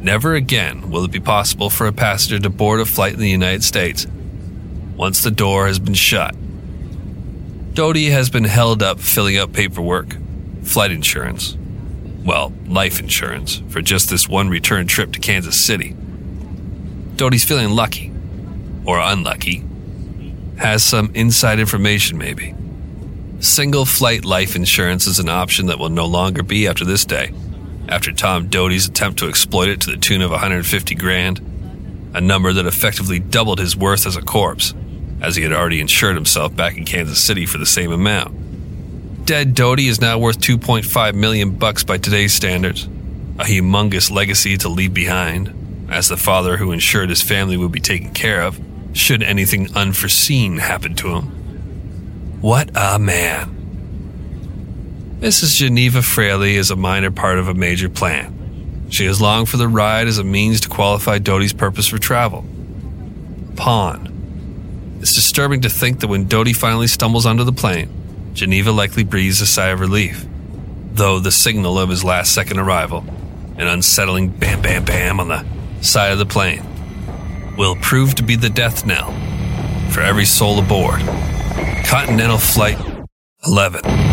Never 0.00 0.34
again 0.34 0.90
will 0.90 1.04
it 1.04 1.12
be 1.12 1.20
possible 1.20 1.70
for 1.70 1.86
a 1.86 1.92
passenger 1.92 2.40
to 2.40 2.50
board 2.50 2.80
a 2.80 2.84
flight 2.84 3.12
in 3.12 3.20
the 3.20 3.30
United 3.30 3.62
States 3.62 4.06
once 4.96 5.22
the 5.22 5.30
door 5.30 5.68
has 5.68 5.78
been 5.78 5.94
shut. 5.94 6.34
Doty 7.74 8.10
has 8.10 8.28
been 8.28 8.44
held 8.44 8.82
up 8.82 9.00
filling 9.00 9.38
out 9.38 9.54
paperwork, 9.54 10.16
flight 10.62 10.90
insurance, 10.90 11.56
well, 12.22 12.52
life 12.66 13.00
insurance, 13.00 13.62
for 13.70 13.80
just 13.80 14.10
this 14.10 14.28
one 14.28 14.50
return 14.50 14.86
trip 14.86 15.12
to 15.12 15.20
Kansas 15.20 15.64
City. 15.64 15.96
Doty's 17.16 17.44
feeling 17.44 17.70
lucky, 17.70 18.12
or 18.84 19.00
unlucky, 19.00 19.64
has 20.58 20.84
some 20.84 21.12
inside 21.14 21.58
information 21.58 22.18
maybe. 22.18 22.54
Single 23.40 23.86
flight 23.86 24.26
life 24.26 24.54
insurance 24.54 25.06
is 25.06 25.18
an 25.18 25.30
option 25.30 25.66
that 25.66 25.78
will 25.78 25.88
no 25.88 26.04
longer 26.04 26.42
be 26.42 26.68
after 26.68 26.84
this 26.84 27.06
day, 27.06 27.32
after 27.88 28.12
Tom 28.12 28.48
Doty's 28.48 28.86
attempt 28.86 29.18
to 29.20 29.28
exploit 29.28 29.68
it 29.68 29.80
to 29.80 29.90
the 29.92 29.96
tune 29.96 30.20
of 30.20 30.30
150 30.30 30.94
grand, 30.94 31.38
a 32.12 32.20
number 32.20 32.52
that 32.52 32.66
effectively 32.66 33.18
doubled 33.18 33.60
his 33.60 33.74
worth 33.74 34.06
as 34.06 34.16
a 34.16 34.22
corpse, 34.22 34.74
as 35.22 35.36
he 35.36 35.42
had 35.42 35.52
already 35.52 35.80
insured 35.80 36.16
himself 36.16 36.54
back 36.54 36.76
in 36.76 36.84
Kansas 36.84 37.22
City 37.22 37.46
for 37.46 37.56
the 37.56 37.64
same 37.64 37.92
amount. 37.92 39.24
Dead 39.24 39.54
Doty 39.54 39.86
is 39.86 40.00
now 40.00 40.18
worth 40.18 40.40
2.5 40.40 41.14
million 41.14 41.52
bucks 41.52 41.84
by 41.84 41.96
today's 41.96 42.34
standards, 42.34 42.84
a 43.38 43.44
humongous 43.44 44.10
legacy 44.10 44.56
to 44.58 44.68
leave 44.68 44.92
behind 44.92 45.88
as 45.90 46.08
the 46.08 46.16
father 46.16 46.56
who 46.56 46.72
ensured 46.72 47.08
his 47.08 47.22
family 47.22 47.56
would 47.56 47.70
be 47.70 47.80
taken 47.80 48.12
care 48.12 48.42
of 48.42 48.60
should 48.94 49.22
anything 49.22 49.74
unforeseen 49.76 50.58
happen 50.58 50.94
to 50.96 51.08
him. 51.08 52.40
What 52.40 52.70
a 52.74 52.98
man. 52.98 53.58
Mrs. 55.20 55.56
Geneva 55.56 56.02
Fraley 56.02 56.56
is 56.56 56.72
a 56.72 56.76
minor 56.76 57.12
part 57.12 57.38
of 57.38 57.46
a 57.46 57.54
major 57.54 57.88
plan. 57.88 58.88
She 58.90 59.06
has 59.06 59.20
longed 59.20 59.48
for 59.48 59.56
the 59.56 59.68
ride 59.68 60.08
as 60.08 60.18
a 60.18 60.24
means 60.24 60.62
to 60.62 60.68
qualify 60.68 61.18
Doty's 61.18 61.52
purpose 61.52 61.86
for 61.86 61.98
travel. 61.98 62.44
Pawn. 63.54 64.11
It's 65.02 65.16
disturbing 65.16 65.62
to 65.62 65.68
think 65.68 65.98
that 65.98 66.06
when 66.06 66.28
Doty 66.28 66.52
finally 66.52 66.86
stumbles 66.86 67.26
onto 67.26 67.42
the 67.42 67.52
plane, 67.52 67.90
Geneva 68.34 68.70
likely 68.70 69.02
breathes 69.02 69.40
a 69.40 69.46
sigh 69.46 69.70
of 69.70 69.80
relief, 69.80 70.24
though 70.92 71.18
the 71.18 71.32
signal 71.32 71.76
of 71.76 71.88
his 71.88 72.04
last 72.04 72.32
second 72.32 72.60
arrival, 72.60 73.04
an 73.58 73.66
unsettling 73.66 74.28
bam 74.28 74.62
bam 74.62 74.84
bam 74.84 75.18
on 75.18 75.26
the 75.26 75.44
side 75.80 76.12
of 76.12 76.20
the 76.20 76.24
plane 76.24 76.64
will 77.58 77.74
prove 77.74 78.14
to 78.14 78.22
be 78.22 78.36
the 78.36 78.48
death 78.48 78.86
knell 78.86 79.10
for 79.90 80.02
every 80.02 80.24
soul 80.24 80.60
aboard. 80.60 81.00
Continental 81.84 82.38
Flight 82.38 82.78
11. 83.44 84.11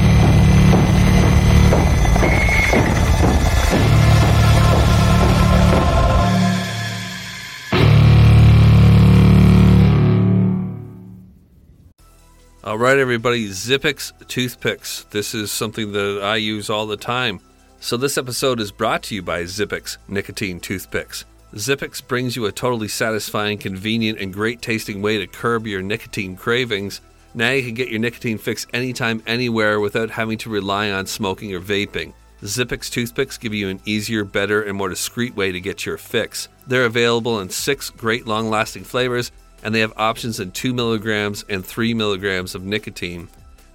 All 12.70 12.78
right, 12.78 13.00
everybody, 13.00 13.50
Zippix 13.50 14.14
toothpicks. 14.28 15.06
This 15.10 15.34
is 15.34 15.52
something 15.52 15.92
that 15.94 16.22
I 16.22 16.36
use 16.36 16.70
all 16.70 16.86
the 16.86 16.98
time. 16.98 17.40
So, 17.80 17.98
this 17.98 18.16
episode 18.16 18.60
is 18.60 18.72
brought 18.72 19.02
to 19.04 19.16
you 19.16 19.24
by 19.24 19.42
Zippix 19.46 19.98
nicotine 20.08 20.60
toothpicks. 20.60 21.26
Zippix 21.56 22.08
brings 22.08 22.36
you 22.36 22.46
a 22.46 22.52
totally 22.52 22.88
satisfying, 22.88 23.58
convenient, 23.58 24.20
and 24.20 24.32
great 24.32 24.62
tasting 24.62 25.02
way 25.02 25.18
to 25.18 25.26
curb 25.26 25.66
your 25.66 25.82
nicotine 25.82 26.36
cravings. 26.36 27.02
Now 27.34 27.50
you 27.50 27.64
can 27.64 27.74
get 27.74 27.90
your 27.90 28.02
nicotine 28.02 28.38
fix 28.38 28.68
anytime, 28.72 29.24
anywhere 29.26 29.80
without 29.80 30.12
having 30.12 30.38
to 30.38 30.52
rely 30.52 30.92
on 30.92 31.08
smoking 31.08 31.52
or 31.56 31.60
vaping. 31.60 32.14
Zippix 32.44 32.92
toothpicks 32.92 33.40
give 33.40 33.56
you 33.56 33.70
an 33.70 33.82
easier, 33.84 34.24
better, 34.24 34.62
and 34.62 34.78
more 34.78 34.90
discreet 34.90 35.36
way 35.36 35.52
to 35.52 35.60
get 35.60 35.88
your 35.88 35.98
fix. 35.98 36.50
They're 36.68 36.86
available 36.86 37.40
in 37.40 37.50
six 37.50 37.90
great 37.90 38.28
long 38.28 38.52
lasting 38.52 38.84
flavors, 38.84 39.32
and 39.64 39.74
they 39.74 39.80
have 39.80 39.94
options 39.98 40.40
in 40.40 40.52
2 40.52 40.74
milligrams 40.74 41.44
and 41.50 41.66
3 41.66 41.94
milligrams 41.94 42.56
of 42.56 42.64
nicotine. 42.64 43.28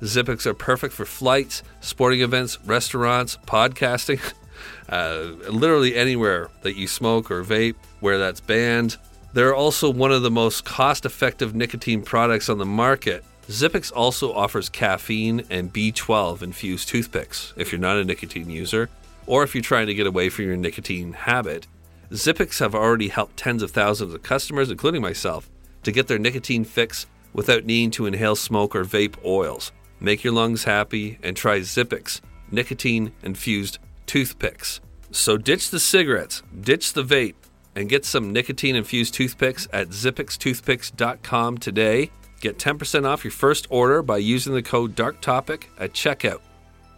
Zippix 0.03 0.47
are 0.47 0.55
perfect 0.55 0.95
for 0.95 1.05
flights, 1.05 1.63
sporting 1.81 2.21
events, 2.21 2.59
restaurants, 2.65 3.39
podcasting. 3.47 4.21
uh, 4.89 5.33
literally 5.51 5.95
anywhere 5.95 6.51
that 6.63 6.77
you 6.77 6.87
smoke 6.87 7.31
or 7.31 7.43
vape, 7.45 7.77
where 8.01 8.19
that's 8.19 8.41
banned. 8.41 8.97
They're 9.33 9.55
also 9.55 9.91
one 9.91 10.13
of 10.13 10.23
the 10.23 10.31
most 10.31 10.65
cost 10.65 11.05
effective 11.07 11.55
nicotine 11.55 12.03
products 12.03 12.49
on 12.49 12.59
the 12.59 12.67
market. 12.67 13.25
Zippix 13.49 13.93
also 13.95 14.33
offers 14.33 14.69
caffeine 14.69 15.45
and 15.51 15.73
B12 15.73 16.43
infused 16.43 16.89
toothpicks 16.89 17.53
if 17.57 17.73
you're 17.73 17.81
not 17.81 17.97
a 17.97 18.05
nicotine 18.05 18.49
user, 18.49 18.89
or 19.27 19.43
if 19.43 19.55
you're 19.55 19.63
trying 19.63 19.87
to 19.87 19.95
get 19.95 20.07
away 20.07 20.29
from 20.29 20.47
your 20.47 20.57
nicotine 20.57 21.13
habit. 21.13 21.67
Zippix 22.11 22.61
have 22.61 22.75
already 22.75 23.09
helped 23.09 23.37
tens 23.37 23.63
of 23.63 23.71
thousands 23.71 24.15
of 24.15 24.23
customers, 24.23 24.71
including 24.71 25.03
myself, 25.03 25.51
to 25.85 25.93
get 25.93 26.09
their 26.09 26.19
nicotine 26.19 26.65
fix 26.65 27.07
without 27.33 27.65
needing 27.65 27.91
to 27.93 28.07
inhale 28.07 28.37
smoke 28.37 28.75
or 28.75 28.85
vape 28.85 29.17
oils. 29.25 29.73
Make 30.01 30.25
your 30.25 30.33
lungs 30.33 30.65
happy 30.65 31.19
and 31.23 31.37
try 31.37 31.61
Zippix, 31.61 32.21
nicotine 32.51 33.13
infused 33.23 33.79
toothpicks. 34.07 34.81
So 35.11 35.37
ditch 35.37 35.71
the 35.71 35.81
cigarettes, 35.81 36.43
ditch 36.61 36.93
the 36.93 37.05
vape, 37.05 37.35
and 37.75 37.89
get 37.89 38.05
some 38.05 38.33
nicotine 38.33 38.77
infused 38.77 39.15
toothpicks 39.15 39.67
at 39.73 39.89
zippixtoothpicks.com 39.89 41.59
today. 41.59 42.11
Get 42.41 42.59
10% 42.59 43.07
off 43.07 43.25
your 43.25 43.31
first 43.31 43.67
order 43.71 44.03
by 44.03 44.19
using 44.19 44.55
the 44.55 44.63
code 44.63 44.95
DARKTOPIC 44.95 45.65
at 45.79 45.93
checkout. 45.93 46.41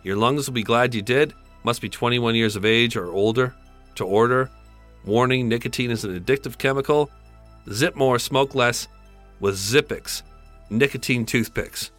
Your 0.02 0.16
lungs 0.16 0.47
will 0.47 0.55
be 0.55 0.62
glad 0.62 0.95
you 0.95 1.02
did. 1.02 1.35
Must 1.62 1.81
be 1.81 1.88
21 1.88 2.35
years 2.35 2.57
of 2.57 2.64
age 2.64 2.97
or 2.97 3.11
older 3.11 3.55
to 3.97 4.05
order. 4.05 4.50
Warning 5.05 5.49
nicotine 5.49 5.90
is 5.90 6.05
an 6.05 6.19
addictive 6.19 6.59
chemical. 6.59 7.11
Zip 7.71 7.97
more, 7.97 8.19
smoke 8.19 8.55
less 8.55 8.89
with 9.41 9.57
Zippix 9.57 10.23
nicotine 10.71 11.25
toothpicks. 11.25 11.91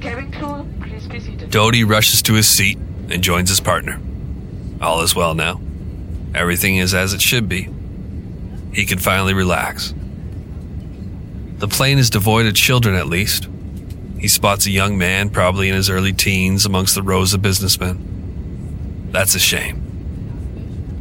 Cabin 0.00 0.30
please 0.80 1.06
be. 1.08 1.46
Doty 1.46 1.84
rushes 1.84 2.22
to 2.22 2.34
his 2.34 2.48
seat 2.48 2.78
and 3.10 3.22
joins 3.22 3.48
his 3.48 3.60
partner. 3.60 4.00
All 4.80 5.02
is 5.02 5.14
well 5.14 5.34
now. 5.34 5.60
Everything 6.34 6.76
is 6.76 6.94
as 6.94 7.14
it 7.14 7.22
should 7.22 7.48
be. 7.48 7.68
He 8.72 8.84
can 8.84 8.98
finally 8.98 9.34
relax. 9.34 9.94
The 11.58 11.68
plane 11.68 11.98
is 11.98 12.10
devoid 12.10 12.46
of 12.46 12.54
children, 12.54 12.96
at 12.96 13.06
least. 13.06 13.48
He 14.18 14.28
spots 14.28 14.66
a 14.66 14.70
young 14.70 14.98
man, 14.98 15.30
probably 15.30 15.68
in 15.68 15.74
his 15.74 15.88
early 15.88 16.12
teens, 16.12 16.66
amongst 16.66 16.94
the 16.94 17.02
rows 17.02 17.32
of 17.32 17.40
businessmen. 17.40 18.13
That's 19.14 19.36
a 19.36 19.38
shame. 19.38 19.76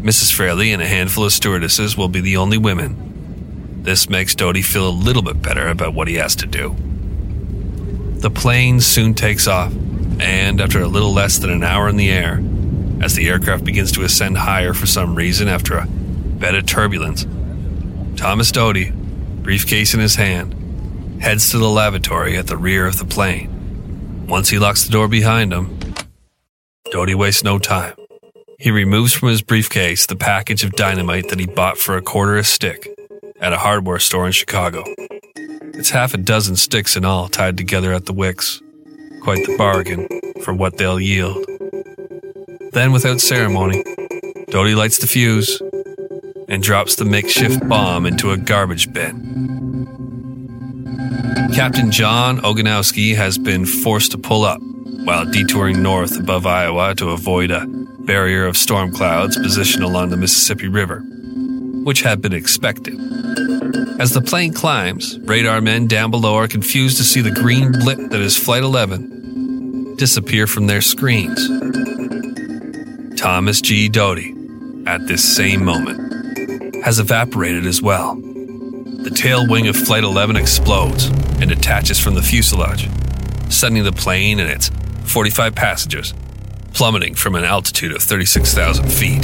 Mrs. 0.03 0.31
Fraley 0.31 0.71
and 0.71 0.83
a 0.83 0.87
handful 0.87 1.25
of 1.25 1.33
stewardesses 1.33 1.97
will 1.97 2.09
be 2.09 2.21
the 2.21 2.37
only 2.37 2.59
women. 2.59 3.81
This 3.81 4.07
makes 4.07 4.35
Doty 4.35 4.61
feel 4.61 4.87
a 4.87 4.91
little 4.91 5.23
bit 5.23 5.41
better 5.41 5.67
about 5.67 5.95
what 5.95 6.07
he 6.07 6.13
has 6.13 6.35
to 6.35 6.45
do. 6.45 6.75
The 8.19 8.29
plane 8.29 8.81
soon 8.81 9.15
takes 9.15 9.47
off, 9.47 9.73
and 10.19 10.61
after 10.61 10.79
a 10.79 10.87
little 10.87 11.11
less 11.11 11.39
than 11.39 11.49
an 11.49 11.63
hour 11.63 11.89
in 11.89 11.97
the 11.97 12.11
air, 12.11 12.39
as 13.01 13.15
the 13.15 13.27
aircraft 13.27 13.65
begins 13.65 13.91
to 13.93 14.03
ascend 14.03 14.37
higher 14.37 14.75
for 14.75 14.85
some 14.85 15.15
reason 15.15 15.47
after 15.47 15.75
a 15.75 15.87
bed 15.87 16.53
of 16.53 16.67
turbulence, 16.67 17.25
Thomas 18.15 18.51
Doty, 18.51 18.91
briefcase 18.91 19.95
in 19.95 19.99
his 19.99 20.17
hand, 20.17 21.19
heads 21.19 21.49
to 21.49 21.57
the 21.57 21.67
lavatory 21.67 22.37
at 22.37 22.45
the 22.45 22.57
rear 22.57 22.85
of 22.85 22.99
the 22.99 23.05
plane. 23.05 24.27
Once 24.27 24.49
he 24.49 24.59
locks 24.59 24.83
the 24.83 24.91
door 24.91 25.07
behind 25.07 25.51
him, 25.51 25.79
Doty 26.91 27.15
wastes 27.15 27.43
no 27.43 27.57
time. 27.57 27.95
He 28.63 28.71
removes 28.71 29.11
from 29.11 29.27
his 29.27 29.41
briefcase 29.41 30.05
the 30.05 30.15
package 30.15 30.63
of 30.63 30.71
dynamite 30.71 31.27
that 31.27 31.39
he 31.41 31.45
bought 31.45 31.77
for 31.77 31.97
a 31.97 32.01
quarter 32.01 32.37
a 32.37 32.45
stick 32.45 32.87
at 33.41 33.51
a 33.51 33.57
hardware 33.57 33.99
store 33.99 34.25
in 34.25 34.31
Chicago. 34.31 34.85
It's 35.73 35.89
half 35.89 36.13
a 36.13 36.17
dozen 36.17 36.55
sticks 36.55 36.95
in 36.95 37.03
all 37.03 37.27
tied 37.27 37.57
together 37.57 37.91
at 37.91 38.05
the 38.05 38.13
wicks. 38.13 38.61
Quite 39.21 39.45
the 39.45 39.57
bargain 39.57 40.07
for 40.45 40.53
what 40.53 40.77
they'll 40.77 40.97
yield. 40.97 41.45
Then, 42.71 42.93
without 42.93 43.19
ceremony, 43.19 43.83
Doty 44.47 44.75
lights 44.75 44.99
the 44.99 45.07
fuse 45.07 45.61
and 46.47 46.63
drops 46.63 46.95
the 46.95 47.03
makeshift 47.03 47.67
bomb 47.67 48.05
into 48.05 48.31
a 48.31 48.37
garbage 48.37 48.93
bin. 48.93 49.89
Captain 51.53 51.91
John 51.91 52.37
Oganowski 52.37 53.13
has 53.13 53.37
been 53.37 53.65
forced 53.65 54.11
to 54.11 54.17
pull 54.17 54.45
up 54.45 54.61
while 55.03 55.29
detouring 55.29 55.83
north 55.83 56.17
above 56.17 56.45
Iowa 56.45 56.95
to 56.95 57.09
avoid 57.09 57.51
a 57.51 57.82
barrier 58.05 58.45
of 58.45 58.57
storm 58.57 58.91
clouds 58.91 59.37
positioned 59.37 59.83
along 59.83 60.09
the 60.09 60.17
Mississippi 60.17 60.67
River, 60.67 60.99
which 61.83 62.01
had 62.01 62.21
been 62.21 62.33
expected. 62.33 62.95
As 63.99 64.11
the 64.11 64.21
plane 64.21 64.53
climbs, 64.53 65.19
radar 65.19 65.61
men 65.61 65.87
down 65.87 66.11
below 66.11 66.35
are 66.35 66.47
confused 66.47 66.97
to 66.97 67.03
see 67.03 67.21
the 67.21 67.31
green 67.31 67.71
blip 67.71 67.97
that 67.97 68.19
is 68.19 68.37
Flight 68.37 68.63
11 68.63 69.95
disappear 69.95 70.47
from 70.47 70.67
their 70.67 70.81
screens. 70.81 71.47
Thomas 73.17 73.61
G. 73.61 73.87
Doty, 73.87 74.35
at 74.85 75.07
this 75.07 75.23
same 75.35 75.63
moment, 75.63 76.83
has 76.83 76.99
evaporated 76.99 77.65
as 77.65 77.81
well. 77.81 78.15
The 78.15 79.13
tail 79.15 79.47
wing 79.47 79.67
of 79.67 79.75
Flight 79.75 80.03
11 80.03 80.35
explodes 80.35 81.05
and 81.39 81.49
detaches 81.49 81.99
from 81.99 82.15
the 82.15 82.21
fuselage, 82.21 82.89
sending 83.49 83.83
the 83.83 83.91
plane 83.91 84.39
and 84.39 84.49
its 84.49 84.71
45 85.05 85.55
passengers 85.55 86.13
plummeting 86.73 87.15
from 87.15 87.35
an 87.35 87.43
altitude 87.43 87.91
of 87.91 88.01
36,000 88.01 88.89
feet. 88.89 89.21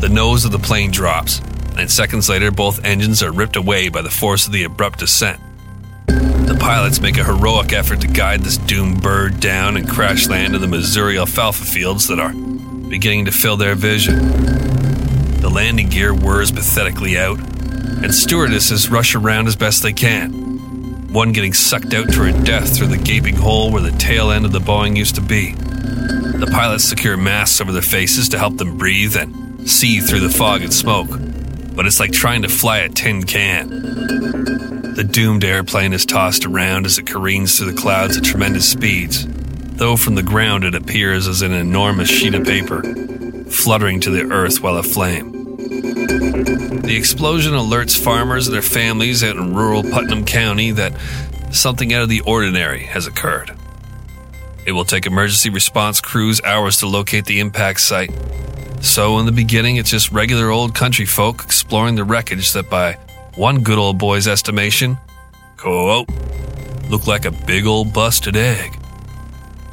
The 0.00 0.08
nose 0.08 0.44
of 0.44 0.52
the 0.52 0.58
plane 0.58 0.90
drops, 0.90 1.40
and 1.76 1.90
seconds 1.90 2.28
later, 2.28 2.50
both 2.50 2.84
engines 2.84 3.22
are 3.22 3.32
ripped 3.32 3.56
away 3.56 3.88
by 3.88 4.02
the 4.02 4.10
force 4.10 4.46
of 4.46 4.52
the 4.52 4.64
abrupt 4.64 5.00
descent. 5.00 5.40
The 6.06 6.56
pilots 6.60 7.00
make 7.00 7.18
a 7.18 7.24
heroic 7.24 7.72
effort 7.72 8.00
to 8.02 8.06
guide 8.06 8.42
this 8.42 8.56
doomed 8.56 9.02
bird 9.02 9.40
down 9.40 9.76
and 9.76 9.88
crash 9.88 10.28
land 10.28 10.54
in 10.54 10.60
the 10.60 10.68
Missouri 10.68 11.18
alfalfa 11.18 11.64
fields 11.64 12.06
that 12.08 12.20
are 12.20 12.32
beginning 12.88 13.24
to 13.24 13.32
fill 13.32 13.56
their 13.56 13.74
vision. 13.74 14.16
The 15.40 15.50
landing 15.50 15.88
gear 15.88 16.14
whirs 16.14 16.52
pathetically 16.52 17.18
out, 17.18 17.38
and 17.38 18.14
stewardesses 18.14 18.90
rush 18.90 19.14
around 19.14 19.48
as 19.48 19.56
best 19.56 19.82
they 19.82 19.92
can, 19.92 21.12
one 21.12 21.32
getting 21.32 21.52
sucked 21.52 21.94
out 21.94 22.12
to 22.12 22.30
her 22.30 22.44
death 22.44 22.76
through 22.76 22.88
the 22.88 22.98
gaping 22.98 23.36
hole 23.36 23.72
where 23.72 23.82
the 23.82 23.96
tail 23.98 24.30
end 24.30 24.44
of 24.44 24.52
the 24.52 24.60
Boeing 24.60 24.96
used 24.96 25.16
to 25.16 25.20
be. 25.20 25.54
The 26.38 26.50
pilots 26.52 26.84
secure 26.84 27.16
masks 27.16 27.62
over 27.62 27.72
their 27.72 27.80
faces 27.80 28.28
to 28.28 28.38
help 28.38 28.58
them 28.58 28.76
breathe 28.76 29.16
and 29.16 29.68
see 29.68 30.00
through 30.00 30.20
the 30.20 30.28
fog 30.28 30.60
and 30.60 30.72
smoke, 30.72 31.08
but 31.74 31.86
it's 31.86 31.98
like 31.98 32.12
trying 32.12 32.42
to 32.42 32.48
fly 32.48 32.78
a 32.78 32.90
tin 32.90 33.22
can. 33.22 33.70
The 34.96 35.08
doomed 35.10 35.44
airplane 35.44 35.94
is 35.94 36.04
tossed 36.04 36.44
around 36.44 36.84
as 36.84 36.98
it 36.98 37.06
careens 37.06 37.56
through 37.56 37.72
the 37.72 37.80
clouds 37.80 38.18
at 38.18 38.24
tremendous 38.24 38.70
speeds, 38.70 39.26
though 39.76 39.96
from 39.96 40.14
the 40.14 40.22
ground 40.22 40.64
it 40.64 40.74
appears 40.74 41.26
as 41.26 41.40
an 41.40 41.52
enormous 41.52 42.10
sheet 42.10 42.34
of 42.34 42.46
paper, 42.46 42.82
fluttering 43.50 44.00
to 44.00 44.10
the 44.10 44.30
earth 44.30 44.62
while 44.62 44.76
aflame. 44.76 45.32
The 46.82 46.96
explosion 46.96 47.54
alerts 47.54 47.98
farmers 47.98 48.46
and 48.46 48.54
their 48.54 48.62
families 48.62 49.24
out 49.24 49.36
in 49.36 49.54
rural 49.54 49.82
Putnam 49.82 50.26
County 50.26 50.70
that 50.72 50.92
something 51.50 51.94
out 51.94 52.02
of 52.02 52.08
the 52.10 52.20
ordinary 52.20 52.84
has 52.84 53.06
occurred. 53.06 53.56
It 54.66 54.72
will 54.72 54.84
take 54.84 55.06
emergency 55.06 55.48
response 55.48 56.00
crews 56.00 56.40
hours 56.42 56.78
to 56.78 56.88
locate 56.88 57.24
the 57.24 57.38
impact 57.38 57.80
site. 57.80 58.10
So, 58.80 59.18
in 59.20 59.26
the 59.26 59.32
beginning, 59.32 59.76
it's 59.76 59.90
just 59.90 60.10
regular 60.10 60.50
old 60.50 60.74
country 60.74 61.06
folk 61.06 61.44
exploring 61.44 61.94
the 61.94 62.02
wreckage 62.02 62.52
that, 62.52 62.68
by 62.68 62.94
one 63.36 63.62
good 63.62 63.78
old 63.78 63.96
boy's 63.96 64.26
estimation, 64.26 64.98
quote, 65.56 66.08
looked 66.90 67.06
like 67.06 67.24
a 67.24 67.30
big 67.30 67.64
old 67.64 67.92
busted 67.92 68.36
egg. 68.36 68.76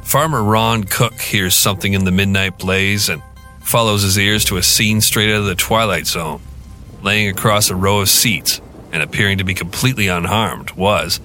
Farmer 0.04 0.42
Ron 0.42 0.84
Cook 0.84 1.20
hears 1.20 1.56
something 1.56 1.92
in 1.92 2.04
the 2.04 2.12
midnight 2.12 2.58
blaze 2.58 3.08
and 3.08 3.20
follows 3.60 4.02
his 4.02 4.16
ears 4.16 4.44
to 4.44 4.58
a 4.58 4.62
scene 4.62 5.00
straight 5.00 5.32
out 5.32 5.40
of 5.40 5.46
the 5.46 5.56
Twilight 5.56 6.06
Zone. 6.06 6.40
Laying 7.02 7.28
across 7.28 7.68
a 7.68 7.74
row 7.74 7.98
of 7.98 8.08
seats 8.08 8.60
and 8.92 9.02
appearing 9.02 9.38
to 9.38 9.44
be 9.44 9.54
completely 9.54 10.06
unharmed 10.06 10.70
was, 10.72 11.18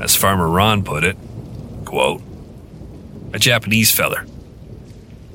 as 0.00 0.16
Farmer 0.16 0.48
Ron 0.48 0.82
put 0.82 1.04
it, 1.04 1.16
quote, 1.84 2.20
a 3.32 3.38
Japanese 3.38 3.94
feller. 3.94 4.26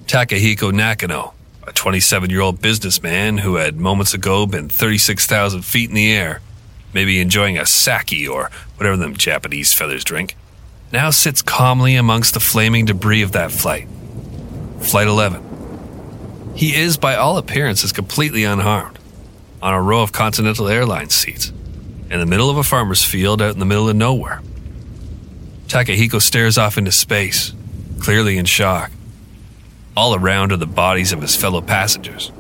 Takahiko 0.05 0.71
Nakano, 0.71 1.33
a 1.63 1.73
27 1.73 2.29
year 2.29 2.41
old 2.41 2.61
businessman 2.61 3.39
who 3.39 3.55
had 3.55 3.77
moments 3.77 4.13
ago 4.13 4.45
been 4.45 4.69
36,000 4.69 5.63
feet 5.63 5.89
in 5.89 5.95
the 5.95 6.11
air, 6.13 6.41
maybe 6.93 7.19
enjoying 7.19 7.57
a 7.57 7.65
sake 7.65 8.27
or 8.29 8.49
whatever 8.77 8.97
them 8.97 9.15
Japanese 9.15 9.73
fellers 9.73 10.03
drink, 10.03 10.35
now 10.93 11.09
sits 11.09 11.41
calmly 11.41 11.95
amongst 11.95 12.33
the 12.33 12.39
flaming 12.39 12.85
debris 12.85 13.21
of 13.21 13.33
that 13.33 13.51
flight. 13.51 13.87
Flight 14.79 15.07
11. 15.07 16.53
He 16.55 16.75
is, 16.75 16.97
by 16.97 17.15
all 17.15 17.37
appearances, 17.37 17.91
completely 17.91 18.43
unharmed, 18.43 18.97
on 19.61 19.73
a 19.73 19.81
row 19.81 20.01
of 20.01 20.11
Continental 20.11 20.67
Airlines 20.67 21.13
seats, 21.13 21.49
in 22.09 22.19
the 22.19 22.25
middle 22.25 22.49
of 22.49 22.57
a 22.57 22.63
farmer's 22.63 23.03
field 23.03 23.41
out 23.41 23.53
in 23.53 23.59
the 23.59 23.65
middle 23.65 23.89
of 23.89 23.95
nowhere. 23.95 24.41
Takahiko 25.67 26.21
stares 26.21 26.57
off 26.57 26.77
into 26.77 26.91
space, 26.91 27.53
clearly 27.99 28.37
in 28.37 28.45
shock. 28.45 28.91
All 29.95 30.15
around 30.15 30.51
are 30.51 30.57
the 30.57 30.65
bodies 30.65 31.11
of 31.11 31.21
his 31.21 31.35
fellow 31.35 31.61
passengers, 31.61 32.31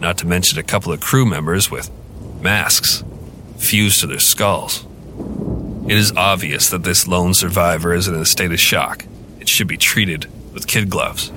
not 0.00 0.18
to 0.18 0.26
mention 0.26 0.58
a 0.58 0.62
couple 0.62 0.92
of 0.92 1.00
crew 1.00 1.26
members 1.26 1.70
with 1.70 1.90
masks 2.40 3.04
fused 3.56 4.00
to 4.00 4.06
their 4.06 4.18
skulls. 4.18 4.86
It 5.88 5.96
is 5.96 6.12
obvious 6.12 6.70
that 6.70 6.84
this 6.84 7.08
lone 7.08 7.34
survivor 7.34 7.94
is 7.94 8.08
in 8.08 8.14
a 8.14 8.24
state 8.24 8.52
of 8.52 8.60
shock. 8.60 9.04
It 9.40 9.48
should 9.48 9.68
be 9.68 9.76
treated 9.76 10.26
with 10.52 10.66
kid 10.66 10.90
gloves. 10.90 11.32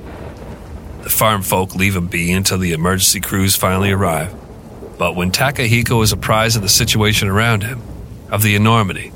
The 1.03 1.09
farm 1.09 1.41
folk 1.41 1.73
leave 1.73 1.95
him 1.95 2.07
be 2.07 2.31
until 2.31 2.57
the 2.57 2.73
emergency 2.73 3.19
crews 3.19 3.55
finally 3.55 3.91
arrive. 3.91 4.33
But 4.97 5.15
when 5.15 5.31
Takahiko 5.31 6.03
is 6.03 6.11
apprised 6.11 6.55
of 6.55 6.61
the 6.61 6.69
situation 6.69 7.27
around 7.27 7.63
him, 7.63 7.81
of 8.29 8.43
the 8.43 8.55
enormity, 8.55 9.11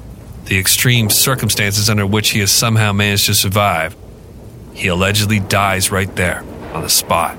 the 0.45 0.57
extreme 0.57 1.09
circumstances 1.09 1.89
under 1.89 2.07
which 2.07 2.31
he 2.31 2.39
has 2.39 2.51
somehow 2.51 2.91
managed 2.91 3.27
to 3.27 3.35
survive, 3.35 3.95
he 4.75 4.87
allegedly 4.89 5.39
dies 5.39 5.91
right 5.91 6.13
there, 6.15 6.43
on 6.73 6.81
the 6.81 6.89
spot. 6.89 7.37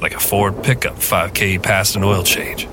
like 0.00 0.14
a 0.14 0.20
Ford 0.20 0.62
pickup 0.62 0.96
5K 0.96 1.62
past 1.62 1.96
an 1.96 2.04
oil 2.04 2.22
change. 2.22 2.68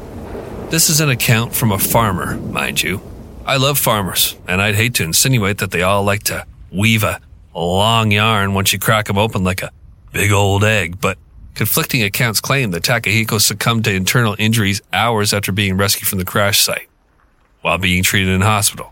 This 0.70 0.90
is 0.90 1.00
an 1.00 1.10
account 1.10 1.56
from 1.56 1.72
a 1.72 1.80
farmer, 1.80 2.36
mind 2.36 2.84
you. 2.84 3.02
I 3.46 3.56
love 3.58 3.78
farmers, 3.80 4.36
and 4.48 4.62
I'd 4.62 4.76
hate 4.76 4.96
to 4.96 5.04
insinuate 5.04 5.60
that 5.60 5.72
they 5.72 5.82
all 5.82 6.04
like 6.04 6.24
to 6.24 6.46
weave 6.72 7.04
a 7.04 7.20
long 7.56 8.12
yarn 8.12 8.54
once 8.54 8.74
you 8.74 8.80
crack 8.80 9.06
them 9.08 9.18
open 9.18 9.44
like 9.46 9.62
a 9.62 9.72
big 10.12 10.32
old 10.32 10.64
egg, 10.66 11.00
but 11.00 11.18
conflicting 11.56 12.04
accounts 12.04 12.42
claim 12.42 12.72
that 12.72 12.84
Takahiko 12.84 13.40
succumbed 13.40 13.86
to 13.86 13.94
internal 13.94 14.36
injuries 14.38 14.82
hours 14.92 15.34
after 15.34 15.52
being 15.54 15.78
rescued 15.78 16.10
from 16.10 16.20
the 16.20 16.26
crash 16.26 16.60
site 16.60 16.88
while 17.62 17.78
being 17.78 18.04
treated 18.04 18.30
in 18.30 18.42
hospital. 18.42 18.92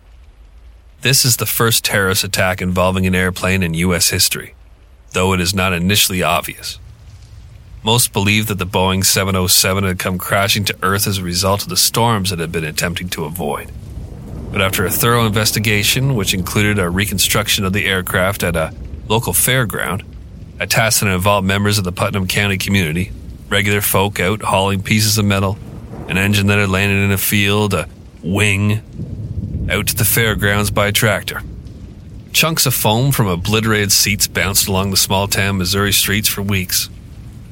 This 1.02 1.26
is 1.26 1.38
the 1.38 1.46
first 1.46 1.84
terrorist 1.84 2.24
attack 2.24 2.62
involving 2.62 3.06
an 3.06 3.16
airplane 3.16 3.64
in 3.64 3.74
U.S. 3.74 4.10
history, 4.10 4.54
though 5.12 5.34
it 5.34 5.42
is 5.42 5.54
not 5.54 5.74
initially 5.74 6.24
obvious. 6.24 6.80
Most 7.84 8.12
believe 8.12 8.48
that 8.48 8.58
the 8.58 8.66
Boeing 8.66 9.06
707 9.06 9.86
had 9.86 10.00
come 10.00 10.18
crashing 10.18 10.66
to 10.66 10.78
Earth 10.84 11.08
as 11.08 11.18
a 11.18 11.24
result 11.24 11.64
of 11.64 11.70
the 11.70 11.78
storms 11.78 12.32
it 12.32 12.40
had 12.40 12.52
been 12.52 12.66
attempting 12.66 13.08
to 13.10 13.24
avoid. 13.24 13.72
But 14.52 14.62
after 14.62 14.86
a 14.86 14.90
thorough 14.90 15.26
investigation, 15.26 16.16
which 16.16 16.34
included 16.34 16.78
a 16.78 16.90
reconstruction 16.90 17.64
of 17.64 17.72
the 17.72 17.86
aircraft 17.86 18.44
at 18.44 18.56
a 18.56 18.74
local 19.08 19.32
fairground, 19.32 20.04
a 20.60 20.68
task 20.68 21.00
that 21.00 21.08
involved 21.08 21.48
members 21.48 21.78
of 21.78 21.84
the 21.84 21.92
Putnam 21.92 22.28
County 22.28 22.58
community, 22.58 23.12
regular 23.48 23.82
folk 23.82 24.20
out 24.20 24.42
hauling 24.42 24.84
pieces 24.84 25.18
of 25.18 25.26
metal, 25.26 25.58
an 26.10 26.18
engine 26.18 26.48
that 26.48 26.60
had 26.60 26.70
landed 26.70 27.04
in 27.04 27.12
a 27.12 27.18
field, 27.18 27.74
a 27.74 27.88
wing, 28.22 28.82
out 29.72 29.88
to 29.88 29.96
the 29.96 30.04
fairgrounds 30.04 30.72
by 30.72 30.92
tractor. 30.92 31.42
Chunks 32.32 32.66
of 32.66 32.74
foam 32.74 33.12
from 33.12 33.28
obliterated 33.28 33.92
seats 33.92 34.28
bounced 34.28 34.68
along 34.68 34.92
the 34.92 34.98
small 34.98 35.28
town 35.28 35.58
Missouri 35.58 35.92
streets 35.92 36.28
for 36.30 36.42
weeks. 36.42 36.90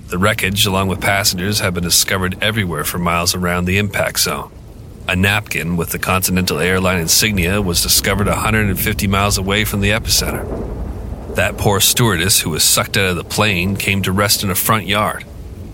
The 0.08 0.18
wreckage, 0.18 0.66
along 0.66 0.88
with 0.88 1.02
passengers, 1.02 1.60
had 1.60 1.74
been 1.74 1.84
discovered 1.84 2.38
everywhere 2.42 2.84
for 2.84 3.00
miles 3.00 3.36
around 3.36 3.66
the 3.66 3.80
impact 3.80 4.20
zone. 4.20 4.52
A 5.08 5.16
napkin 5.16 5.78
with 5.78 5.90
the 5.90 6.00
Continental 6.00 6.60
Airline 6.60 7.00
insignia 7.00 7.62
was 7.62 7.82
discovered 7.82 8.28
150 8.28 9.08
miles 9.08 9.38
away 9.38 9.66
from 9.66 9.82
the 9.82 9.90
epicenter. 9.90 10.46
That 11.36 11.58
poor 11.58 11.80
stewardess 11.80 12.42
who 12.42 12.52
was 12.52 12.64
sucked 12.64 12.98
out 12.98 13.10
of 13.10 13.16
the 13.16 13.24
plane 13.24 13.78
came 13.78 14.04
to 14.04 14.12
rest 14.12 14.44
in 14.44 14.50
a 14.50 14.56
front 14.56 14.86
yard, 14.86 15.26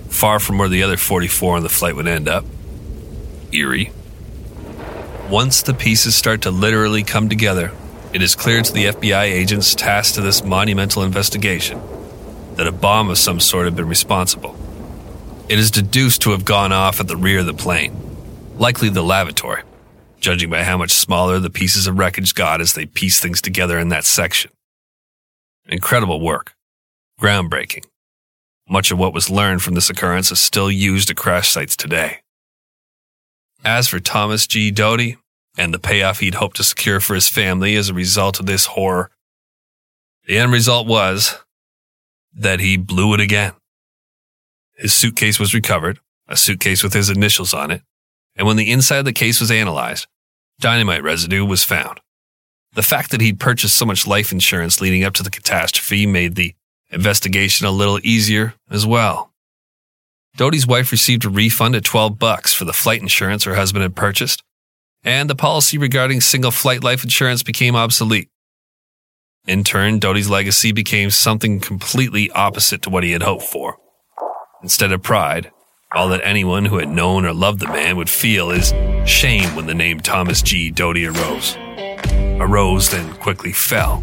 far 0.09 0.39
from 0.39 0.57
where 0.57 0.69
the 0.69 0.81
other 0.81 0.97
44 0.97 1.57
on 1.57 1.63
the 1.63 1.69
flight 1.69 1.95
would 1.95 2.07
end 2.07 2.27
up. 2.27 2.45
Eerie. 3.51 3.91
Once 5.29 5.61
the 5.61 5.73
pieces 5.73 6.15
start 6.15 6.41
to 6.43 6.51
literally 6.51 7.03
come 7.03 7.29
together, 7.29 7.71
it 8.13 8.21
is 8.21 8.35
clear 8.35 8.61
to 8.61 8.71
the 8.71 8.85
FBI 8.85 9.23
agents 9.23 9.73
tasked 9.73 10.15
to 10.15 10.21
this 10.21 10.43
monumental 10.43 11.01
investigation 11.01 11.81
that 12.55 12.67
a 12.67 12.71
bomb 12.71 13.09
of 13.09 13.17
some 13.17 13.39
sort 13.39 13.65
had 13.65 13.75
been 13.75 13.87
responsible. 13.87 14.55
It 15.49 15.57
is 15.57 15.71
deduced 15.71 16.21
to 16.21 16.31
have 16.31 16.45
gone 16.45 16.71
off 16.71 16.99
at 16.99 17.07
the 17.07 17.17
rear 17.17 17.39
of 17.39 17.47
the 17.47 17.55
plane, 17.55 17.97
likely 18.57 18.89
the 18.89 19.01
lavatory, 19.01 19.63
judging 20.19 20.51
by 20.51 20.63
how 20.63 20.77
much 20.77 20.91
smaller 20.91 21.39
the 21.39 21.49
pieces 21.49 21.87
of 21.87 21.97
wreckage 21.97 22.35
got 22.35 22.61
as 22.61 22.73
they 22.73 22.85
pieced 22.85 23.21
things 23.21 23.41
together 23.41 23.79
in 23.79 23.89
that 23.89 24.05
section. 24.05 24.51
Incredible 25.67 26.21
work. 26.21 26.53
Groundbreaking. 27.19 27.85
Much 28.69 28.91
of 28.91 28.99
what 28.99 29.13
was 29.13 29.31
learned 29.31 29.63
from 29.63 29.73
this 29.73 29.89
occurrence 29.89 30.31
is 30.31 30.39
still 30.39 30.69
used 30.69 31.09
at 31.09 31.17
crash 31.17 31.49
sites 31.49 31.75
today. 31.75 32.19
As 33.65 33.87
for 33.87 33.99
Thomas 33.99 34.45
G. 34.45 34.69
Doty 34.69 35.17
and 35.57 35.73
the 35.73 35.79
payoff 35.79 36.19
he'd 36.19 36.35
hoped 36.35 36.57
to 36.57 36.63
secure 36.63 36.99
for 36.99 37.15
his 37.15 37.27
family 37.27 37.75
as 37.75 37.89
a 37.89 37.93
result 37.93 38.39
of 38.39 38.45
this 38.45 38.67
horror, 38.67 39.11
the 40.25 40.37
end 40.37 40.51
result 40.51 40.87
was 40.87 41.39
that 42.33 42.59
he 42.59 42.77
blew 42.77 43.13
it 43.13 43.19
again. 43.19 43.53
His 44.75 44.93
suitcase 44.93 45.39
was 45.39 45.53
recovered, 45.53 45.99
a 46.27 46.35
suitcase 46.35 46.83
with 46.83 46.93
his 46.93 47.09
initials 47.09 47.53
on 47.53 47.71
it, 47.71 47.81
and 48.35 48.47
when 48.47 48.57
the 48.57 48.71
inside 48.71 48.97
of 48.97 49.05
the 49.05 49.13
case 49.13 49.39
was 49.39 49.51
analyzed, 49.51 50.07
dynamite 50.59 51.03
residue 51.03 51.45
was 51.45 51.63
found. 51.63 51.99
The 52.73 52.81
fact 52.81 53.11
that 53.11 53.21
he'd 53.21 53.39
purchased 53.39 53.75
so 53.75 53.85
much 53.85 54.07
life 54.07 54.31
insurance 54.31 54.81
leading 54.81 55.03
up 55.03 55.13
to 55.15 55.23
the 55.23 55.29
catastrophe 55.29 56.07
made 56.07 56.35
the 56.35 56.55
investigation 56.89 57.67
a 57.67 57.71
little 57.71 57.99
easier 58.03 58.55
as 58.69 58.85
well. 58.85 59.31
Doty's 60.35 60.65
wife 60.65 60.91
received 60.91 61.25
a 61.25 61.29
refund 61.29 61.75
of 61.75 61.83
12 61.83 62.17
bucks 62.17 62.53
for 62.53 62.65
the 62.65 62.73
flight 62.73 63.01
insurance 63.01 63.43
her 63.43 63.55
husband 63.55 63.83
had 63.83 63.95
purchased, 63.95 64.41
and 65.03 65.29
the 65.29 65.35
policy 65.35 65.77
regarding 65.77 66.21
single 66.21 66.51
flight 66.51 66.83
life 66.83 67.03
insurance 67.03 67.43
became 67.43 67.75
obsolete. 67.75 68.29
In 69.45 69.63
turn, 69.63 69.99
Doty's 69.99 70.29
legacy 70.29 70.71
became 70.71 71.09
something 71.09 71.59
completely 71.59 72.31
opposite 72.31 72.81
to 72.83 72.89
what 72.89 73.03
he 73.03 73.11
had 73.11 73.23
hoped 73.23 73.43
for. 73.43 73.77
Instead 74.61 74.93
of 74.93 75.03
pride, 75.03 75.51
all 75.91 76.07
that 76.09 76.21
anyone 76.23 76.63
who 76.65 76.77
had 76.77 76.87
known 76.87 77.25
or 77.25 77.33
loved 77.33 77.59
the 77.59 77.67
man 77.67 77.97
would 77.97 78.09
feel 78.09 78.51
is 78.51 78.73
shame 79.05 79.53
when 79.55 79.65
the 79.65 79.73
name 79.73 79.99
Thomas 79.99 80.41
G. 80.41 80.71
Doty 80.71 81.05
arose. 81.05 81.57
Arose, 82.39 82.89
then 82.89 83.13
quickly 83.15 83.51
fell, 83.51 84.01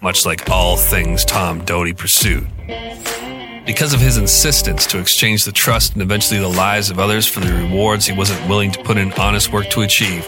much 0.00 0.24
like 0.24 0.48
all 0.48 0.76
things 0.76 1.24
Tom 1.24 1.64
Doty 1.64 1.92
pursued. 1.92 2.46
Because 3.68 3.92
of 3.92 4.00
his 4.00 4.16
insistence 4.16 4.86
to 4.86 4.98
exchange 4.98 5.44
the 5.44 5.52
trust 5.52 5.92
and 5.92 6.00
eventually 6.00 6.40
the 6.40 6.48
lives 6.48 6.88
of 6.88 6.98
others 6.98 7.26
for 7.26 7.40
the 7.40 7.52
rewards 7.52 8.06
he 8.06 8.16
wasn't 8.16 8.48
willing 8.48 8.70
to 8.70 8.82
put 8.82 8.96
in 8.96 9.12
honest 9.12 9.52
work 9.52 9.68
to 9.68 9.82
achieve, 9.82 10.26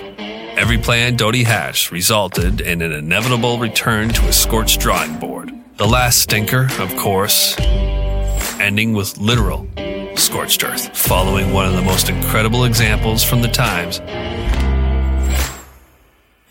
every 0.59 0.76
plan 0.76 1.16
Doty 1.16 1.42
hatched 1.44 1.90
resulted 1.90 2.61
in 2.61 2.83
an 2.83 2.92
inevitable 2.92 3.59
return 3.59 4.11
to 4.11 4.29
a 4.29 4.33
scorched 4.35 4.79
drawing 4.79 5.18
board. 5.18 5.55
The 5.79 5.87
last 5.87 6.18
stinker, 6.18 6.68
of 6.79 6.94
course, 6.96 7.59
ending 8.61 8.92
with 8.92 9.16
literal 9.16 9.66
scorched 10.16 10.62
earth, 10.62 10.94
following 10.94 11.55
one 11.55 11.64
of 11.64 11.72
the 11.72 11.81
most 11.81 12.11
incredible 12.11 12.64
examples 12.66 13.24
from 13.24 13.40
the 13.40 13.48
times 13.48 14.00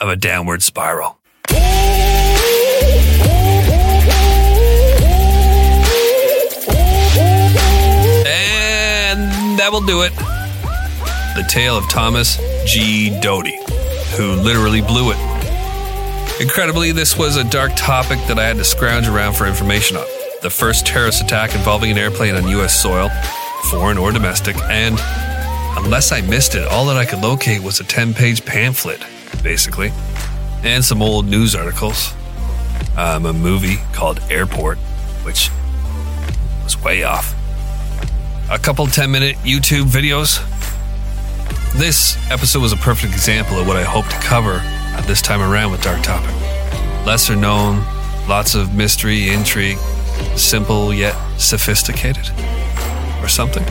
of 0.02 0.10
a 0.10 0.15
downward 0.15 0.63
spiral. 0.63 1.18
That 9.60 9.74
will 9.74 9.82
do 9.82 10.04
it. 10.04 10.15
The 11.36 11.45
tale 11.50 11.78
of 11.78 11.89
Thomas 11.89 12.38
G. 12.65 13.19
Doty, 13.19 13.60
who 14.15 14.36
literally 14.36 14.82
blew 14.82 15.12
it. 15.12 15.17
Incredibly, 16.39 16.93
this 16.93 17.17
was 17.17 17.36
a 17.36 17.43
dark 17.43 17.74
topic 17.76 18.19
that 18.30 18.39
I 18.39 18.48
had 18.48 18.56
to 18.56 18.63
scrounge 18.63 19.10
around 19.10 19.34
for 19.34 19.45
information 19.48 19.98
on. 19.98 20.06
The 20.41 20.50
first 20.50 20.88
terrorist 20.88 21.22
attack 21.22 21.56
involving 21.56 21.91
an 21.91 21.98
airplane 21.98 22.36
on 22.36 22.48
U.S. 22.48 22.82
soil, 22.82 23.10
foreign 23.69 23.98
or 23.98 24.13
domestic, 24.13 24.56
and 24.69 24.95
unless 25.78 26.13
I 26.13 26.22
missed 26.22 26.56
it, 26.56 26.65
all 26.65 26.86
that 26.86 26.95
I 26.95 27.04
could 27.04 27.19
locate 27.19 27.62
was 27.62 27.82
a 27.82 27.84
10 27.84 28.13
page 28.13 28.45
pamphlet, 28.45 29.04
basically, 29.43 29.91
and 30.63 30.86
some 30.86 31.02
old 31.02 31.26
news 31.26 31.54
articles. 31.54 32.13
Um, 32.95 33.26
a 33.26 33.34
movie 33.34 33.76
called 33.91 34.22
Airport, 34.30 34.78
which 35.26 35.50
was 36.63 36.82
way 36.82 37.04
off. 37.04 37.36
A 38.51 38.57
couple 38.57 38.88
10 38.88 39.12
minute 39.12 39.35
YouTube 39.43 39.83
videos. 39.83 40.41
This 41.73 42.17
episode 42.31 42.63
was 42.63 42.73
a 42.73 42.77
perfect 42.77 43.13
example 43.13 43.59
of 43.59 43.67
what 43.67 43.77
I 43.77 43.83
hope 43.83 44.07
to 44.07 44.15
cover 44.15 44.53
at 44.53 45.03
this 45.05 45.21
time 45.21 45.39
around 45.39 45.71
with 45.71 45.83
Dark 45.83 46.01
Topic. 46.01 46.33
Lesser 47.05 47.35
known, 47.35 47.83
lots 48.27 48.55
of 48.55 48.73
mystery, 48.73 49.29
intrigue, 49.29 49.77
simple 50.35 50.91
yet 50.91 51.15
sophisticated, 51.38 52.31
or 53.21 53.27
something. 53.27 53.63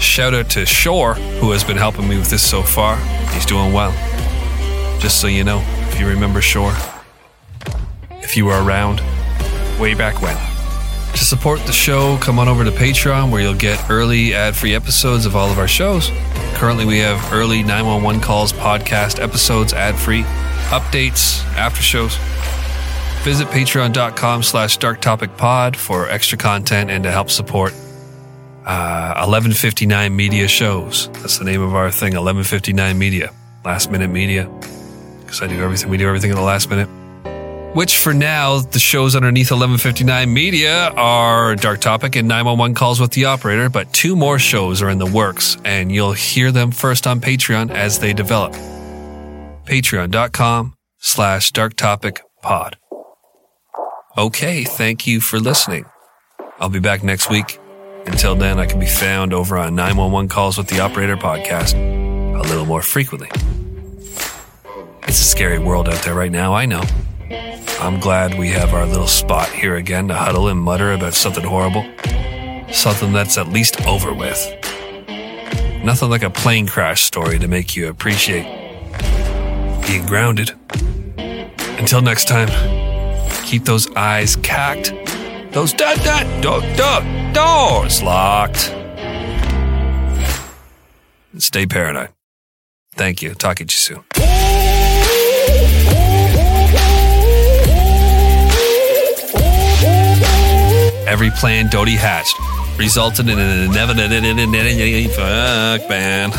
Shout 0.00 0.34
out 0.34 0.50
to 0.50 0.66
Shore, 0.66 1.14
who 1.14 1.52
has 1.52 1.62
been 1.62 1.76
helping 1.76 2.08
me 2.08 2.18
with 2.18 2.30
this 2.30 2.42
so 2.42 2.64
far. 2.64 2.96
He's 3.32 3.46
doing 3.46 3.72
well. 3.72 3.92
Just 4.98 5.20
so 5.20 5.28
you 5.28 5.44
know, 5.44 5.62
if 5.90 6.00
you 6.00 6.08
remember 6.08 6.40
Shore, 6.40 6.74
if 8.10 8.36
you 8.36 8.46
were 8.46 8.60
around 8.60 9.00
way 9.78 9.94
back 9.94 10.20
when. 10.20 10.47
To 11.12 11.24
support 11.24 11.60
the 11.60 11.72
show, 11.72 12.16
come 12.18 12.38
on 12.38 12.48
over 12.48 12.64
to 12.64 12.70
Patreon 12.70 13.30
where 13.30 13.40
you'll 13.40 13.54
get 13.54 13.90
early 13.90 14.34
ad 14.34 14.54
free 14.54 14.74
episodes 14.74 15.26
of 15.26 15.34
all 15.34 15.50
of 15.50 15.58
our 15.58 15.68
shows. 15.68 16.10
Currently, 16.54 16.84
we 16.86 16.98
have 16.98 17.32
early 17.32 17.62
911 17.62 18.20
calls 18.20 18.52
podcast 18.52 19.20
episodes 19.20 19.72
ad 19.72 19.96
free, 19.96 20.22
updates, 20.70 21.44
after 21.54 21.82
shows. 21.82 22.16
Visit 23.24 23.48
patreon.com 23.48 24.42
slash 24.42 24.78
darktopicpod 24.78 25.76
for 25.76 26.08
extra 26.08 26.38
content 26.38 26.90
and 26.90 27.02
to 27.04 27.10
help 27.10 27.30
support 27.30 27.72
uh, 28.64 29.14
1159 29.26 30.14
Media 30.14 30.46
Shows. 30.46 31.08
That's 31.14 31.38
the 31.38 31.44
name 31.44 31.62
of 31.62 31.74
our 31.74 31.90
thing, 31.90 32.12
1159 32.14 32.98
Media. 32.98 33.32
Last 33.64 33.90
minute 33.90 34.08
media. 34.08 34.48
Because 35.20 35.42
I 35.42 35.46
do 35.46 35.60
everything, 35.62 35.90
we 35.90 35.96
do 35.96 36.06
everything 36.06 36.30
in 36.30 36.36
the 36.36 36.42
last 36.42 36.70
minute. 36.70 36.88
Which 37.74 37.98
for 37.98 38.14
now, 38.14 38.58
the 38.60 38.78
shows 38.78 39.14
underneath 39.14 39.50
1159 39.50 40.32
Media 40.32 40.88
are 40.96 41.54
Dark 41.54 41.80
Topic 41.80 42.16
and 42.16 42.26
911 42.26 42.74
Calls 42.74 42.98
with 42.98 43.12
the 43.12 43.26
Operator, 43.26 43.68
but 43.68 43.92
two 43.92 44.16
more 44.16 44.38
shows 44.38 44.82
are 44.82 44.88
in 44.88 44.98
the 44.98 45.06
works, 45.06 45.56
and 45.64 45.92
you'll 45.92 46.12
hear 46.12 46.50
them 46.50 46.70
first 46.72 47.06
on 47.06 47.20
Patreon 47.20 47.70
as 47.70 47.98
they 47.98 48.12
develop. 48.12 48.52
Patreon.com 49.66 50.74
slash 50.98 51.52
Dark 51.52 51.74
Topic 51.74 52.20
Pod. 52.42 52.76
Okay, 54.16 54.64
thank 54.64 55.06
you 55.06 55.20
for 55.20 55.38
listening. 55.38 55.84
I'll 56.58 56.70
be 56.70 56.80
back 56.80 57.04
next 57.04 57.30
week 57.30 57.60
Until 58.06 58.34
then, 58.34 58.58
I 58.58 58.66
can 58.66 58.80
be 58.80 58.86
found 58.86 59.32
over 59.34 59.58
on 59.58 59.74
911 59.76 60.28
Calls 60.28 60.56
with 60.58 60.68
the 60.68 60.80
Operator 60.80 61.16
podcast 61.16 61.74
a 61.74 62.42
little 62.48 62.64
more 62.66 62.82
frequently. 62.82 63.28
It's 65.02 65.20
a 65.20 65.24
scary 65.24 65.58
world 65.58 65.88
out 65.88 66.02
there 66.02 66.14
right 66.14 66.32
now, 66.32 66.54
I 66.54 66.64
know. 66.66 66.82
I'm 67.80 68.00
glad 68.00 68.38
we 68.38 68.48
have 68.50 68.74
our 68.74 68.86
little 68.86 69.06
spot 69.06 69.48
here 69.50 69.76
again 69.76 70.08
to 70.08 70.14
huddle 70.14 70.48
and 70.48 70.60
mutter 70.60 70.92
about 70.92 71.14
something 71.14 71.44
horrible. 71.44 71.84
Something 72.72 73.12
that's 73.12 73.38
at 73.38 73.48
least 73.48 73.86
over 73.86 74.12
with. 74.12 74.38
Nothing 75.84 76.10
like 76.10 76.22
a 76.22 76.30
plane 76.30 76.66
crash 76.66 77.02
story 77.02 77.38
to 77.38 77.48
make 77.48 77.76
you 77.76 77.88
appreciate 77.88 78.44
being 79.86 80.04
grounded. 80.04 80.52
Until 81.78 82.02
next 82.02 82.28
time, 82.28 82.48
keep 83.44 83.64
those 83.64 83.90
eyes 83.94 84.36
cocked, 84.36 84.92
those 85.52 85.72
da 85.72 85.94
da 85.94 86.24
do, 86.40 86.60
do, 86.76 87.32
doors 87.32 88.02
locked, 88.02 88.70
and 91.32 91.42
stay 91.42 91.64
paranoid. 91.66 92.10
Thank 92.94 93.22
you. 93.22 93.32
Talk 93.34 93.58
to 93.58 93.64
you 93.64 93.68
soon. 93.70 94.04
Every 101.08 101.30
plan 101.30 101.70
Doty 101.70 101.96
hatched 101.96 102.36
resulted 102.78 103.30
in 103.30 103.38
an 103.38 103.70
inevitable 103.70 105.08
fuck 105.14 105.88
man. 105.88 106.32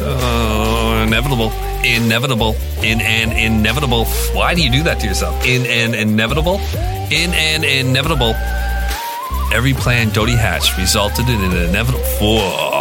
Oh, 0.00 1.04
inevitable, 1.06 1.52
inevitable, 1.84 2.56
in 2.82 3.02
an 3.02 3.32
inevitable. 3.32 4.06
Why 4.32 4.54
do 4.54 4.62
you 4.62 4.70
do 4.72 4.82
that 4.84 4.98
to 5.00 5.06
yourself? 5.06 5.44
In 5.44 5.66
an 5.66 5.92
inevitable, 5.94 6.58
in 7.10 7.34
an 7.34 7.64
inevitable. 7.64 8.34
Every 9.52 9.74
plan 9.74 10.08
Doty 10.08 10.36
hatched 10.36 10.78
resulted 10.78 11.28
in 11.28 11.42
an 11.42 11.52
inevitable. 11.68 12.00
Whoa. 12.18 12.78